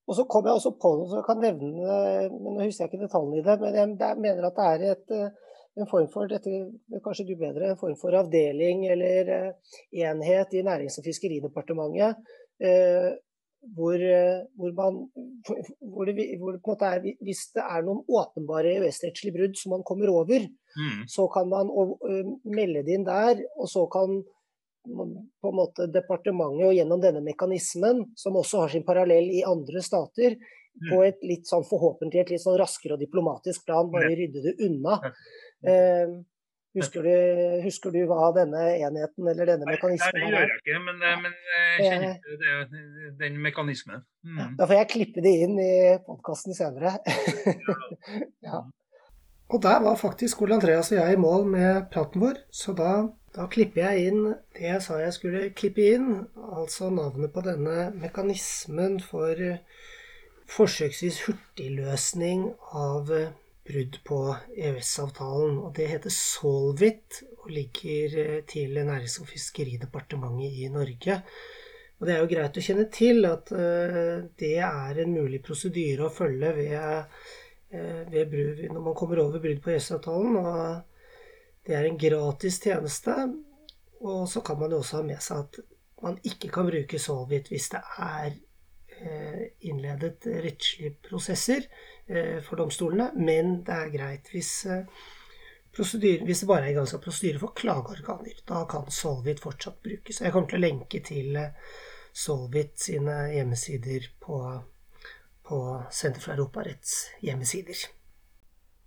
Og 0.10 0.18
så 0.18 0.26
kom 0.28 0.47
jeg 0.47 0.58
også 0.58 0.74
på 0.82 0.89
noe 0.97 1.08
som 1.08 1.20
jeg 1.22 1.28
kan 1.28 1.39
nevne, 1.39 1.97
men 2.34 2.56
nå 2.58 2.66
husker 2.66 2.84
jeg 2.84 2.89
ikke 2.89 3.06
detaljene 3.06 3.38
i 3.38 3.43
det. 3.45 3.54
Men 3.62 3.76
jeg 4.02 4.18
mener 4.20 4.47
at 4.49 4.58
det 4.58 4.66
er 4.72 4.86
et 4.95 5.14
en 5.80 5.88
form 5.88 6.07
for 6.11 6.28
dette 6.32 6.51
kanskje 7.03 7.28
du 7.30 7.36
bedre, 7.39 7.72
en 7.72 7.80
form 7.80 7.97
for 7.99 8.15
avdeling 8.17 8.86
eller 8.91 9.32
uh, 9.32 9.76
enhet 9.95 10.55
i 10.57 10.63
Nærings- 10.67 10.99
og 10.99 11.07
fiskeridepartementet 11.07 12.19
uh, 12.19 13.11
hvor, 13.78 13.95
uh, 13.95 14.41
hvor, 14.57 14.74
man 14.76 14.99
hvor 15.80 16.09
det, 16.09 16.28
hvor 16.41 16.59
det 16.82 16.89
er, 16.89 17.07
Hvis 17.22 17.45
det 17.55 17.63
er 17.63 17.86
noen 17.86 18.03
åpenbare 18.09 18.76
EØS-rettslige 18.80 19.38
brudd 19.38 19.57
som 19.59 19.76
man 19.78 19.86
kommer 19.88 20.11
over, 20.11 20.47
mm. 20.49 21.03
så 21.07 21.28
kan 21.32 21.49
man 21.51 21.69
melde 22.43 22.84
det 22.88 22.97
inn 22.97 23.05
der. 23.07 23.43
Og 23.61 23.69
så 23.69 23.86
kan 23.93 24.24
på 24.82 25.49
en 25.51 25.57
måte 25.57 25.86
departementet 25.93 26.65
og 26.65 26.74
gjennom 26.74 27.01
denne 27.03 27.22
mekanismen, 27.22 28.01
som 28.17 28.39
også 28.39 28.63
har 28.63 28.74
sin 28.74 28.86
parallell 28.88 29.30
i 29.30 29.43
andre 29.45 29.84
stater, 29.86 30.36
mm. 30.39 30.89
på 30.89 31.03
et 31.05 31.22
litt 31.28 31.49
sånn 31.49 31.65
forhåpentlig 31.69 32.24
et 32.24 32.34
litt 32.36 32.43
sånn 32.43 32.57
raskere 32.59 32.97
og 32.97 33.03
diplomatisk 33.03 33.67
plan, 33.67 33.91
bare 33.93 34.09
rydde 34.17 34.41
det 34.47 34.55
unna. 34.65 34.97
Eh, 35.62 36.14
husker, 36.74 37.05
du, 37.05 37.62
husker, 37.66 37.93
du, 37.93 38.01
hva 38.09 38.32
denne 38.36 38.64
enheten 38.80 39.30
eller 39.30 39.49
denne 39.53 39.68
mekanismen 39.70 40.18
er? 40.18 40.18
Nei, 40.18 40.26
det 40.26 40.34
gjør 40.34 40.51
jeg 40.53 40.62
ikke, 40.62 40.82
men, 40.88 41.01
eh, 41.05 41.18
men 41.22 41.34
eh, 41.38 41.72
jeg 41.78 41.88
kjenner 41.88 42.68
det, 42.74 43.14
den 43.22 43.39
mekanismen. 43.43 44.03
Mm. 44.26 44.53
Da 44.59 44.68
får 44.68 44.80
jeg 44.80 44.91
klippe 44.95 45.26
det 45.26 45.34
inn 45.45 45.57
i 45.62 45.72
podkasten 46.05 46.57
senere. 46.57 46.95
ja. 48.47 48.64
Og 49.51 49.59
der 49.62 49.82
var 49.84 49.99
faktisk 49.99 50.41
Ole 50.41 50.55
Andreas 50.55 50.93
og 50.93 51.01
jeg 51.01 51.14
i 51.18 51.20
mål 51.20 51.49
med 51.51 51.89
praten 51.91 52.24
vår, 52.24 52.39
så 52.55 52.74
da, 52.74 52.91
da 53.36 53.49
klipper 53.51 53.89
jeg 53.89 54.12
inn 54.12 54.22
det 54.55 54.64
jeg 54.64 54.84
sa 54.86 55.01
jeg 55.01 55.16
skulle 55.18 55.41
klippe 55.59 55.89
inn, 55.91 56.22
altså 56.55 56.88
navnet 56.93 57.34
på 57.36 57.43
denne 57.43 57.89
mekanismen 57.99 59.01
for 59.03 59.36
forsøksvis 60.51 61.20
hurtigløsning 61.28 62.47
av 62.80 63.12
brudd 63.72 63.97
på 64.07 64.19
EØS-avtalen. 64.57 65.57
og 65.63 65.74
Det 65.76 65.88
heter 65.88 66.13
Solvit 66.13 67.22
og 67.39 67.49
ligger 67.49 68.17
eh, 68.22 68.38
til 68.47 68.78
Nærings- 68.78 69.19
og 69.22 69.30
fiskeridepartementet 69.32 70.61
i 70.63 70.69
Norge. 70.72 71.22
Og 71.99 72.07
Det 72.07 72.13
er 72.15 72.24
jo 72.24 72.30
greit 72.32 72.57
å 72.57 72.65
kjenne 72.65 72.88
til 72.89 73.28
at 73.30 73.51
uh, 73.53 74.24
det 74.41 74.55
er 74.65 74.99
en 75.03 75.11
mulig 75.13 75.38
prosedyre 75.45 76.07
å 76.07 76.13
følge 76.13 76.49
ved, 76.57 76.72
uh, 77.76 77.99
ved 78.09 78.63
når 78.74 78.82
man 78.82 78.95
kommer 78.97 79.22
over 79.22 79.38
brudd 79.43 79.61
på 79.61 79.69
EØS-avtalen. 79.76 80.39
og 80.41 81.61
Det 81.61 81.76
er 81.78 81.86
en 81.86 81.99
gratis 82.01 82.57
tjeneste. 82.63 83.13
Og 84.01 84.26
så 84.30 84.41
kan 84.41 84.57
man 84.57 84.74
jo 84.74 84.82
også 84.82 84.97
ha 84.97 85.03
med 85.11 85.22
seg 85.22 85.45
at 85.45 85.61
man 86.01 86.17
ikke 86.26 86.49
kan 86.49 86.65
bruke 86.72 86.97
Solvit 86.97 87.53
hvis 87.53 87.69
det 87.76 87.84
er 88.01 88.34
innledet 89.66 90.28
rettslige 90.43 90.95
prosesser. 91.06 91.66
Eh, 92.12 92.41
for 92.41 92.56
domstolene, 92.56 93.12
men 93.16 93.62
det 93.64 93.76
er 93.76 93.91
greit 93.93 94.30
hvis, 94.34 94.66
eh, 94.66 94.82
hvis 95.72 95.93
det 96.41 96.47
bare 96.49 96.66
er 96.66 96.74
igangsatt 96.74 97.04
prosedyre 97.04 97.39
for 97.39 97.54
klageorganer. 97.56 98.41
Da 98.47 98.66
kan 98.66 98.89
Solvit 98.91 99.39
fortsatt 99.39 99.80
brukes. 99.84 100.20
Jeg 100.20 100.34
kommer 100.34 100.49
til 100.49 100.60
å 100.60 100.66
lenke 100.66 100.99
til 101.08 101.38
eh, 101.39 101.54
Solvit 102.12 102.76
sine 102.84 103.30
hjemmesider 103.32 104.10
på, 104.20 104.41
på 105.47 105.62
Senter 105.89 106.26
for 106.26 106.36
Europaretts 106.36 106.97
hjemmesider. 107.24 107.88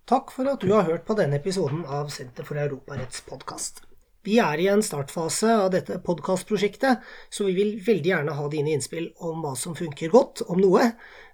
Takk 0.05 0.29
for 0.35 0.51
at 0.51 0.61
du 0.61 0.69
har 0.75 0.85
hørt 0.85 1.07
på 1.07 1.17
denne 1.17 1.41
episoden 1.41 1.81
av 1.89 2.13
Senter 2.13 2.45
for 2.45 2.61
Europaretts 2.61 3.25
podkast. 3.25 3.81
Vi 4.25 4.39
er 4.41 4.57
i 4.57 4.65
en 4.71 4.81
startfase 4.81 5.51
av 5.53 5.67
dette 5.75 5.99
podkastprosjektet, 6.01 7.03
så 7.29 7.45
vi 7.45 7.53
vil 7.53 7.75
veldig 7.85 8.09
gjerne 8.09 8.37
ha 8.39 8.47
dine 8.49 8.73
innspill 8.73 9.11
om 9.21 9.43
hva 9.43 9.51
som 9.59 9.75
funker 9.77 10.09
godt, 10.09 10.41
om 10.49 10.57
noe, 10.63 10.87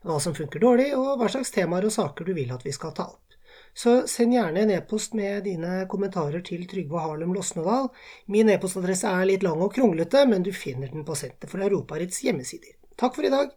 hva 0.04 0.18
som 0.20 0.36
funker 0.36 0.60
dårlig, 0.60 0.90
og 0.98 1.22
hva 1.22 1.30
slags 1.32 1.54
temaer 1.56 1.88
og 1.88 1.96
saker 1.96 2.28
du 2.28 2.34
vil 2.36 2.52
at 2.52 2.66
vi 2.68 2.74
skal 2.76 2.92
ta 2.98 3.08
opp. 3.14 3.38
Så 3.72 4.02
send 4.12 4.36
gjerne 4.36 4.66
en 4.66 4.76
e-post 4.76 5.16
med 5.16 5.46
dine 5.48 5.86
kommentarer 5.88 6.44
til 6.44 6.68
Trygve 6.68 7.00
Harlem 7.00 7.32
Losnedal. 7.38 7.88
Min 8.28 8.52
e-postadresse 8.52 9.08
er 9.08 9.30
litt 9.30 9.48
lang 9.48 9.64
og 9.64 9.72
kronglete, 9.78 10.26
men 10.28 10.44
du 10.44 10.52
finner 10.52 10.92
den 10.92 11.08
på 11.08 11.16
Senter 11.16 11.48
for 11.48 11.64
Europarets 11.64 12.20
hjemmesider. 12.26 12.76
Takk 13.00 13.16
for 13.16 13.24
i 13.24 13.32
dag. 13.32 13.56